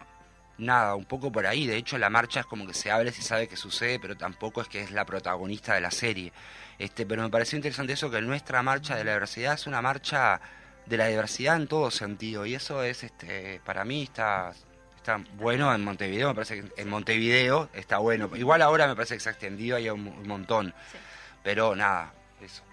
[0.57, 1.67] nada, un poco por ahí.
[1.67, 4.61] De hecho, la marcha es como que se abre si sabe que sucede, pero tampoco
[4.61, 6.31] es que es la protagonista de la serie.
[6.79, 10.41] Este, pero me pareció interesante eso que nuestra marcha de la diversidad es una marcha
[10.85, 12.45] de la diversidad en todo sentido.
[12.45, 14.53] Y eso es, este, para mí está,
[14.95, 16.29] está bueno en Montevideo.
[16.29, 18.29] Me parece que en Montevideo está bueno.
[18.35, 20.73] Igual ahora me parece que se ha extendido ahí un, un montón.
[20.91, 20.97] Sí.
[21.43, 22.63] Pero nada, eso.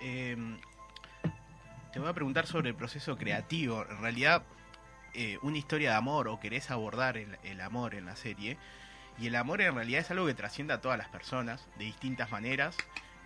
[0.00, 0.36] Eh,
[1.92, 3.86] te voy a preguntar sobre el proceso creativo.
[3.88, 4.42] En realidad,
[5.14, 8.56] eh, una historia de amor o querés abordar el, el amor en la serie.
[9.18, 12.30] Y el amor en realidad es algo que trasciende a todas las personas de distintas
[12.30, 12.76] maneras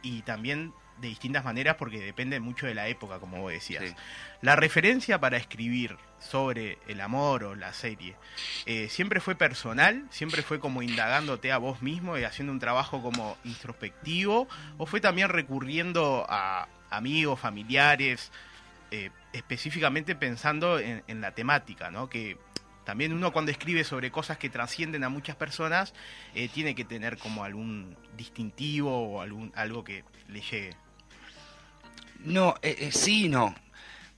[0.02, 3.84] y también de distintas maneras porque depende mucho de la época, como vos decías.
[3.84, 3.94] Sí.
[4.42, 8.16] La referencia para escribir sobre el amor o la serie,
[8.66, 10.06] eh, ¿siempre fue personal?
[10.10, 14.48] ¿Siempre fue como indagándote a vos mismo y haciendo un trabajo como introspectivo?
[14.76, 18.32] ¿O fue también recurriendo a amigos, familiares,
[18.90, 22.08] eh, específicamente pensando en, la temática, ¿no?
[22.08, 22.36] Que
[22.84, 25.94] también uno cuando escribe sobre cosas que trascienden a muchas personas,
[26.34, 30.70] eh, tiene que tener como algún distintivo o algún, algo que le llegue.
[32.20, 33.54] No, eh, eh, sí no.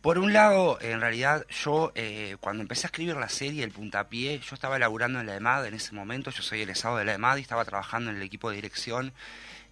[0.01, 4.39] Por un lado, en realidad, yo eh, cuando empecé a escribir la serie, el puntapié,
[4.39, 7.37] yo estaba laburando en la EMAD en ese momento, yo soy egresado de la EMAD
[7.37, 9.13] y estaba trabajando en el equipo de dirección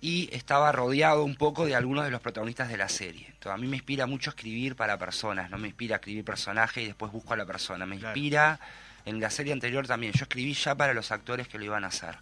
[0.01, 3.27] y estaba rodeado un poco de algunos de los protagonistas de la serie.
[3.27, 6.87] Entonces, a mí me inspira mucho escribir para personas, no me inspira escribir personaje y
[6.87, 8.17] después busco a la persona, me Claro.
[8.17, 8.61] inspira
[9.05, 11.89] en la serie anterior también, yo escribí ya para los actores que lo iban a
[11.89, 12.17] hacer.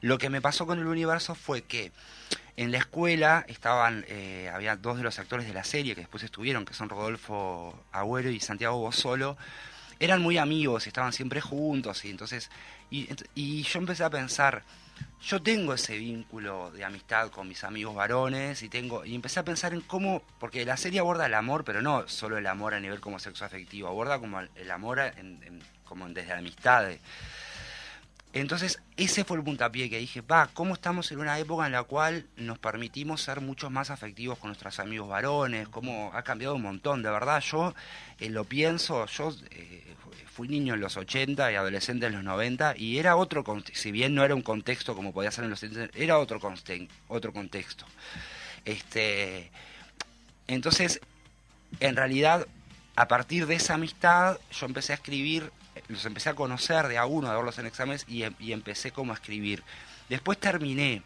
[0.00, 1.90] Lo que me pasó con el universo fue que
[2.56, 6.22] en la escuela estaban, eh, había dos de los actores de la serie que después
[6.22, 9.36] estuvieron, que son Rodolfo Agüero y Santiago Bosolo,
[9.98, 12.50] eran muy amigos, estaban siempre juntos, y entonces,
[12.90, 14.64] y, ent- y yo empecé a pensar,
[15.22, 19.44] yo tengo ese vínculo de amistad con mis amigos varones, y tengo, y empecé a
[19.44, 22.80] pensar en cómo, porque la serie aborda el amor, pero no solo el amor a
[22.80, 25.00] nivel como sexo afectivo, aborda como el, amor
[25.84, 26.90] como desde la amistad.
[28.34, 31.82] Entonces, ese fue el puntapié que dije, va, ¿cómo estamos en una época en la
[31.82, 35.68] cual nos permitimos ser muchos más afectivos con nuestros amigos varones?
[35.68, 37.02] ¿Cómo ha cambiado un montón?
[37.02, 37.74] De verdad, yo
[38.18, 39.94] eh, lo pienso, yo eh,
[40.32, 44.14] fui niño en los 80 y adolescente en los 90 y era otro, si bien
[44.14, 46.40] no era un contexto como podía ser en los 70, era otro,
[47.08, 47.84] otro contexto.
[48.64, 49.50] Este,
[50.46, 51.00] entonces,
[51.80, 52.46] en realidad,
[52.96, 55.52] a partir de esa amistad, yo empecé a escribir,
[55.88, 59.12] los empecé a conocer de a uno, a verlos en exámenes y, y empecé como
[59.12, 59.62] a escribir.
[60.08, 61.02] Después terminé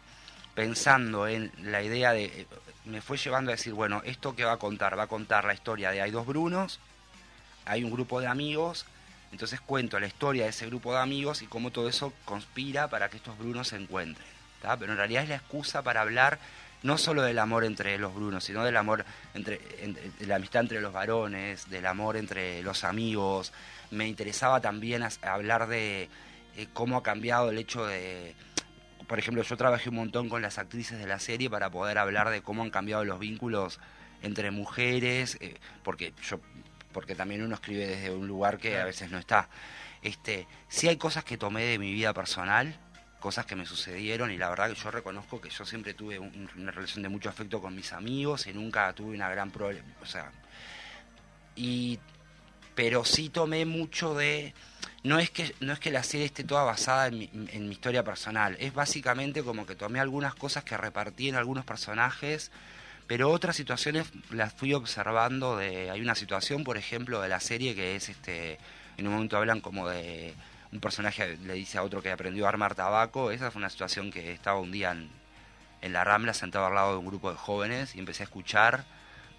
[0.55, 2.47] pensando en la idea de,
[2.85, 5.53] me fue llevando a decir, bueno, esto que va a contar, va a contar la
[5.53, 6.79] historia de hay dos Brunos,
[7.65, 8.85] hay un grupo de amigos,
[9.31, 13.09] entonces cuento la historia de ese grupo de amigos y cómo todo eso conspira para
[13.09, 14.27] que estos Brunos se encuentren.
[14.61, 14.77] ¿tá?
[14.77, 16.39] Pero en realidad es la excusa para hablar
[16.83, 19.03] no solo del amor entre los Brunos, sino del amor
[19.33, 19.59] entre,
[20.19, 23.51] la amistad entre los varones, del amor entre los amigos.
[23.91, 26.09] Me interesaba también hablar de
[26.55, 28.35] eh, cómo ha cambiado el hecho de,
[29.07, 32.29] por ejemplo, yo trabajé un montón con las actrices de la serie para poder hablar
[32.29, 33.79] de cómo han cambiado los vínculos
[34.21, 36.39] entre mujeres, eh, porque yo
[36.91, 39.49] porque también uno escribe desde un lugar que a veces no está.
[40.01, 42.75] Este, sí hay cosas que tomé de mi vida personal,
[43.19, 46.49] cosas que me sucedieron y la verdad que yo reconozco que yo siempre tuve un-
[46.55, 50.05] una relación de mucho afecto con mis amigos y nunca tuve una gran problema, o
[50.05, 50.31] sea,
[51.55, 51.99] y
[52.75, 54.53] pero sí tomé mucho de
[55.03, 57.71] no es que no es que la serie esté toda basada en mi, en mi
[57.73, 62.51] historia personal, es básicamente como que tomé algunas cosas que repartí en algunos personajes,
[63.07, 67.73] pero otras situaciones las fui observando de hay una situación, por ejemplo, de la serie
[67.75, 68.57] que es este
[68.97, 70.33] en un momento hablan como de
[70.71, 73.31] un personaje le dice a otro que aprendió a armar tabaco.
[73.31, 75.09] Esa fue una situación que estaba un día en,
[75.81, 78.83] en la Rambla sentado al lado de un grupo de jóvenes y empecé a escuchar.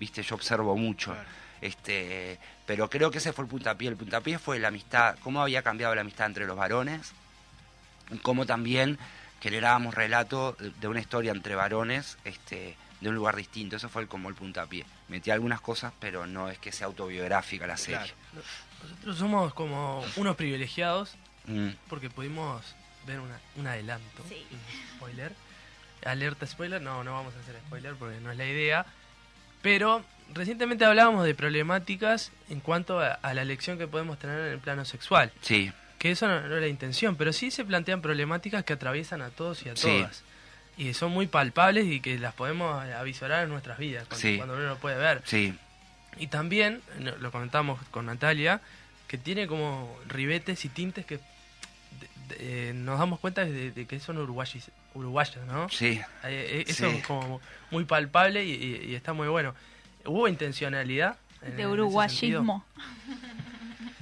[0.01, 1.13] Viste, yo observo mucho.
[1.13, 1.29] Claro.
[1.61, 3.89] Este, pero creo que ese fue el puntapié.
[3.89, 7.13] El puntapié fue la amistad, cómo había cambiado la amistad entre los varones,
[8.11, 8.97] y cómo también
[9.41, 13.77] generábamos relato de- de una historia entre varones este, de un lugar distinto.
[13.77, 14.85] Eso fue el- como el puntapié.
[15.09, 17.99] Metí algunas cosas, pero no es que sea autobiográfica la serie.
[17.99, 18.43] Claro.
[18.83, 21.15] Nosotros somos como unos privilegiados
[21.47, 22.63] Mm, porque pudimos
[23.07, 24.23] ver una- un adelanto.
[24.29, 24.47] Sí.
[24.51, 24.59] un
[24.97, 25.33] Spoiler.
[26.05, 28.85] Alerta spoiler, no, no vamos a hacer spoiler porque no es la idea.
[29.63, 34.53] Pero recientemente hablábamos de problemáticas en cuanto a, a la elección que podemos tener en
[34.53, 35.33] el plano sexual.
[35.41, 39.21] Sí, Que eso no, no es la intención, pero sí se plantean problemáticas que atraviesan
[39.23, 39.83] a todos y a Sí.
[39.89, 40.23] todas.
[40.79, 44.37] Y son muy palpables y que las podemos avisorar en nuestras vidas, cuando, Sí.
[44.37, 45.23] cuando uno lo puede ver.
[45.27, 45.55] sí,
[46.21, 46.81] Y también,
[47.21, 48.61] lo comentamos con Natalia,
[49.07, 51.23] que tiene como ribetes y tintes que de-
[52.29, 55.69] de- eh, nos damos cuenta de, de que son uruguayos, uruguayos ¿no?
[55.69, 56.01] sí.
[56.25, 56.97] Eh, eh, Eso Sí.
[56.97, 59.55] es como muy palpable y, y- y está muy bueno.
[60.07, 61.17] ¿Hubo intencionalidad?
[61.43, 62.65] en- De uruguayismo.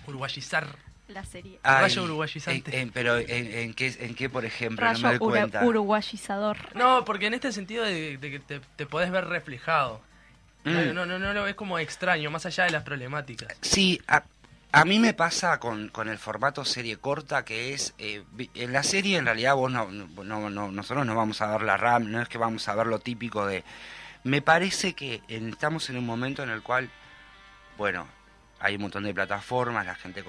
[0.06, 0.66] Uruguayizar.
[1.08, 1.60] La serie.
[1.62, 2.74] Rayo Ay, uruguayizante.
[2.74, 4.84] en- en- pero en, en qué, ¿en qué, por ejemplo?
[4.86, 5.64] no me Rayo doy ura- cuenta.
[5.64, 6.56] uruguayizador.
[6.74, 10.00] No, porque en este sentido de, de que te, te podés ver reflejado.
[10.64, 10.94] Mm.
[10.94, 13.56] No, no, no lo ves como extraño, más allá de las problemáticas.
[13.60, 14.24] Sí, a,
[14.72, 18.82] a mí me pasa con, con el formato serie corta que es, eh, en la
[18.82, 22.20] serie en realidad vos no, no, no- nosotros no vamos a ver la RAM, no
[22.20, 23.62] es que vamos a ver lo típico de...
[24.24, 26.90] Me parece que estamos en un momento en el cual,
[27.78, 28.08] bueno,
[28.58, 30.24] hay un montón de plataformas, la gente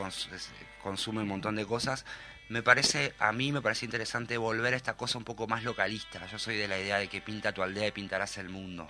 [0.81, 2.05] consume un montón de cosas.
[2.49, 6.25] Me parece, a mí me parece interesante volver a esta cosa un poco más localista.
[6.27, 8.87] Yo soy de la idea de que pinta tu aldea y pintarás el mundo.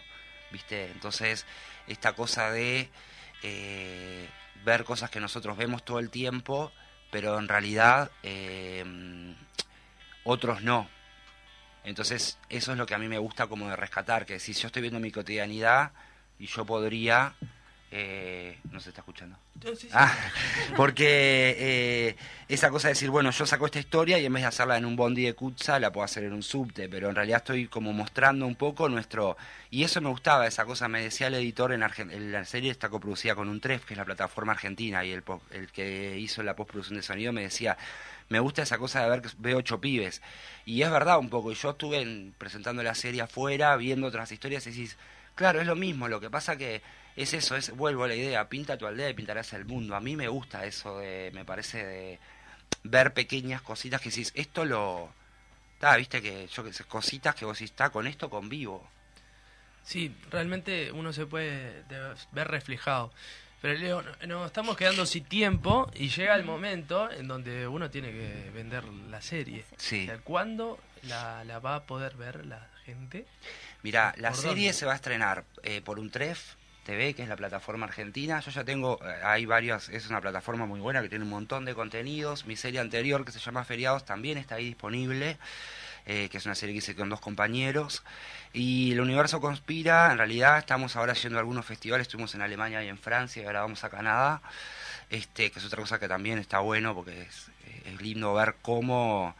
[0.51, 0.91] ¿Viste?
[0.91, 1.45] Entonces,
[1.87, 2.89] esta cosa de
[3.43, 4.29] eh,
[4.63, 6.71] ver cosas que nosotros vemos todo el tiempo,
[7.11, 8.85] pero en realidad eh,
[10.23, 10.89] otros no.
[11.83, 14.67] Entonces, eso es lo que a mí me gusta como de rescatar, que si yo
[14.67, 15.91] estoy viendo mi cotidianidad
[16.39, 17.35] y yo podría...
[17.91, 19.37] eh, no se está escuchando.
[19.93, 20.13] Ah,
[20.75, 22.15] porque eh,
[22.47, 24.85] esa cosa de decir, bueno, yo saco esta historia y en vez de hacerla en
[24.85, 27.93] un bondi de Kutza, la puedo hacer en un subte, pero en realidad estoy como
[27.93, 29.37] mostrando un poco nuestro...
[29.71, 32.71] Y eso me gustaba, esa cosa, me decía el editor, en, Argen- en la serie
[32.71, 36.17] está coproducida con un TREF, que es la plataforma argentina, y el, po- el que
[36.17, 37.77] hizo la postproducción de sonido me decía,
[38.29, 40.21] me gusta esa cosa de ver que veo ocho pibes.
[40.65, 44.31] Y es verdad un poco, y yo estuve en- presentando la serie afuera, viendo otras
[44.31, 44.97] historias, y decís,
[45.35, 46.81] claro, es lo mismo, lo que pasa que
[47.17, 49.95] es eso, es vuelvo a la idea, pinta tu aldea y pintarás el mundo.
[49.95, 52.19] A mí me gusta eso de, me parece de
[52.83, 55.09] ver pequeñas cositas que decís, esto lo
[55.73, 58.87] está, viste que yo que sé, cositas que vos decís, está con esto convivo.
[59.83, 63.11] Sí, realmente uno se puede de- ver reflejado.
[63.61, 67.89] Pero Leo, no- nos estamos quedando sin tiempo y llega el momento en donde uno
[67.89, 69.65] tiene que vender la serie.
[69.77, 70.03] Sí.
[70.03, 73.25] O sea, ¿Cuándo la, la va a poder ver la gente?
[73.81, 74.73] Mira, la ¿Por serie dónde?
[74.73, 76.53] se va a estrenar eh, por un TREF
[76.87, 78.39] TV, que es la plataforma argentina.
[78.39, 81.65] Yo ya tengo, eh, hay varias, es una plataforma muy buena que tiene un montón
[81.65, 82.45] de contenidos.
[82.45, 85.37] Mi serie anterior, que se llama Feriados, también está ahí disponible,
[86.05, 88.03] eh, que es una serie que hice con dos compañeros.
[88.53, 92.81] Y el universo conspira, en realidad estamos ahora yendo a algunos festivales, estuvimos en Alemania
[92.81, 94.41] y en Francia, y ahora vamos a Canadá,
[95.09, 97.51] este, que es otra cosa que también está bueno, porque es,
[97.85, 99.35] es lindo ver cómo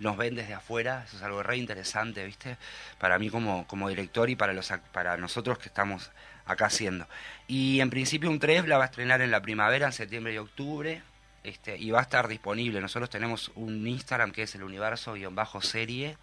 [0.00, 2.58] nos ven desde afuera, eso es algo re interesante, ¿viste?
[2.98, 6.10] Para mí como, como director y para, los, para nosotros que estamos
[6.52, 7.06] acá haciendo.
[7.48, 10.38] Y en principio un 3 la va a estrenar en la primavera, en septiembre y
[10.38, 11.02] octubre,
[11.44, 12.80] este, y va a estar disponible.
[12.80, 16.16] Nosotros tenemos un Instagram que es el universo-serie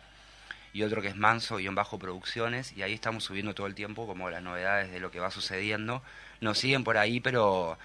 [0.73, 4.91] y otro que es manso-producciones, y ahí estamos subiendo todo el tiempo como las novedades
[4.91, 6.03] de lo que va sucediendo.
[6.41, 7.77] Nos siguen por ahí, pero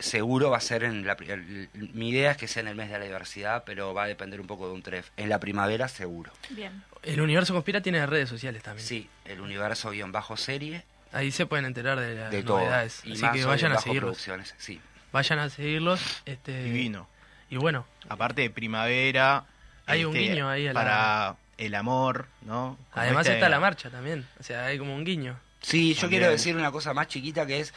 [0.00, 2.90] seguro va a ser en la el- mi idea es que sea en el mes
[2.90, 5.86] de la diversidad pero va a depender un poco de un tref en la primavera
[5.86, 6.82] seguro Bien.
[7.04, 8.84] El Universo Conspira tiene redes sociales también.
[8.84, 10.82] sí el universo guion bajo serie
[11.12, 13.00] Ahí se pueden enterar de las de todo novedades.
[13.04, 14.26] y Así más que vayan a seguirlos.
[14.58, 14.80] sí
[15.12, 16.22] Vayan a seguirlos.
[16.24, 17.08] Este, Divino.
[17.50, 19.44] Y bueno, Aparte de primavera.
[19.80, 22.78] este, Hay un guiño ahí a la- Para el amor, ¿no?
[22.92, 24.26] Como además este- está la marcha también.
[24.38, 25.38] O sea, hay como un guiño.
[25.62, 26.20] Sí, yo También.
[26.20, 27.74] quiero decir una cosa más chiquita que es,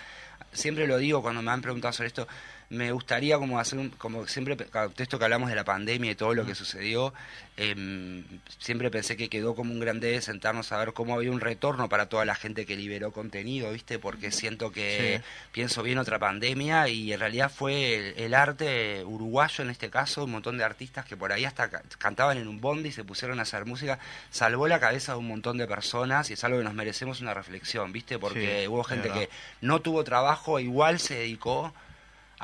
[0.54, 2.28] siempre lo digo cuando me han preguntado sobre esto,
[2.74, 4.58] me gustaría como hacer un, como siempre,
[4.98, 7.14] esto que hablamos de la pandemia y todo lo que sucedió,
[7.56, 8.24] em,
[8.60, 11.88] siempre pensé que quedó como un gran debe sentarnos a ver cómo había un retorno
[11.88, 14.00] para toda la gente que liberó contenido, ¿viste?
[14.00, 15.26] Porque siento que Sí.
[15.52, 20.24] pienso bien otra pandemia y en realidad fue el, el arte uruguayo en este caso,
[20.26, 23.04] un montón de artistas que por ahí hasta ca- cantaban en un bondi y se
[23.04, 24.00] pusieron a hacer música,
[24.32, 27.34] salvó la cabeza de un montón de personas y es algo que nos merecemos una
[27.36, 28.18] reflexión, ¿viste?
[28.18, 29.30] Porque Sí, hubo gente que
[29.62, 31.72] no tuvo trabajo, igual se dedicó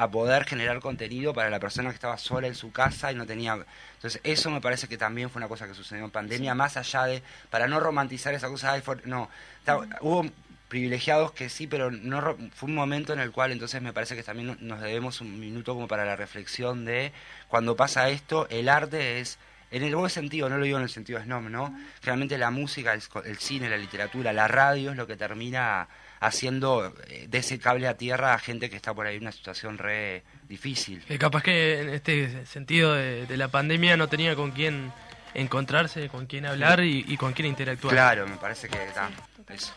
[0.01, 3.25] a poder generar contenido para la persona que estaba sola en su casa y no
[3.25, 3.57] tenía...
[3.95, 7.03] Entonces eso me parece que también fue una cosa que sucedió en pandemia, más allá
[7.03, 9.29] de, para no romantizar esa cosa, no,
[9.59, 10.25] está- hubo
[10.69, 14.23] privilegiados que sí, pero no fue un momento en el cual entonces me parece que
[14.23, 17.11] también nos debemos un minuto como para la reflexión de
[17.49, 19.37] cuando pasa esto, el arte es,
[19.69, 21.77] en el buen sentido, no lo digo en el sentido snob, ¿no?
[21.99, 25.89] Generalmente la música, el, el cine, la literatura, la radio es lo que termina
[26.19, 29.31] haciendo eh, de ese cable a tierra a gente que está por ahí en una
[29.31, 31.03] situación re difícil.
[31.05, 34.91] Que capaz que en este sentido de, de la pandemia no tenía con quién
[35.33, 37.93] encontrarse, con quién hablar y, y con quién interactuar.
[37.93, 39.09] Claro, me parece que está.
[39.47, 39.73] Eso.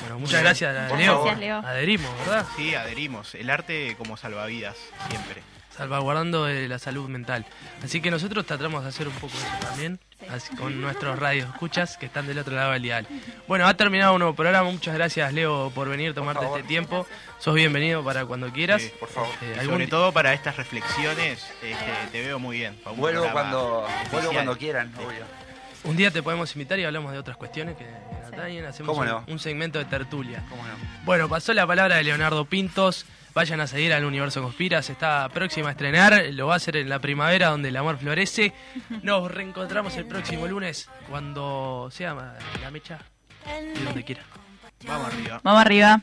[0.00, 1.22] Bueno, muchas gracias, Leo.
[1.22, 1.58] Gracias, Leo.
[1.58, 2.46] Adherimos, ¿verdad?
[2.56, 3.34] Sí, adherimos.
[3.34, 4.76] El arte como salvavidas,
[5.08, 5.42] siempre.
[5.76, 7.46] Salvaguardando eh, la salud mental.
[7.82, 9.98] Así que nosotros tratamos de hacer un poco eso también,
[10.28, 13.06] así, con nuestros radios escuchas que están del otro lado del dial.
[13.48, 14.70] Bueno, ha terminado un nuevo programa.
[14.70, 17.06] Muchas gracias, Leo, por venir, tomarte este tiempo.
[17.38, 18.82] Sos bienvenido para cuando quieras.
[18.82, 19.30] Sí, Por favor.
[19.42, 21.76] Eh, Y algún sobre todo para estas reflexiones, este,
[22.12, 22.78] te veo muy bien.
[22.96, 25.04] Vuelvo cuando, vuelvo cuando quieran, Sí.
[25.04, 25.24] obvio.
[25.84, 28.66] Un día te podemos invitar y hablamos de otras cuestiones que que atañen.
[28.66, 29.24] Hacemos ¿Cómo un, no?
[29.28, 30.44] un segmento de tertulia.
[30.50, 30.74] ¿Cómo no?
[31.04, 33.06] Bueno, pasó la palabra de Leonardo Pintos.
[33.34, 34.82] Vayan a seguir al Universo Conspira.
[34.82, 36.24] Se está próxima a estrenar.
[36.32, 38.52] Lo va a hacer en la primavera, donde el amor florece.
[39.02, 42.98] Nos reencontramos el próximo lunes, cuando sea la mecha
[43.74, 44.22] y donde quiera.
[44.86, 45.40] Vamos arriba.
[45.42, 46.00] Vamos arriba.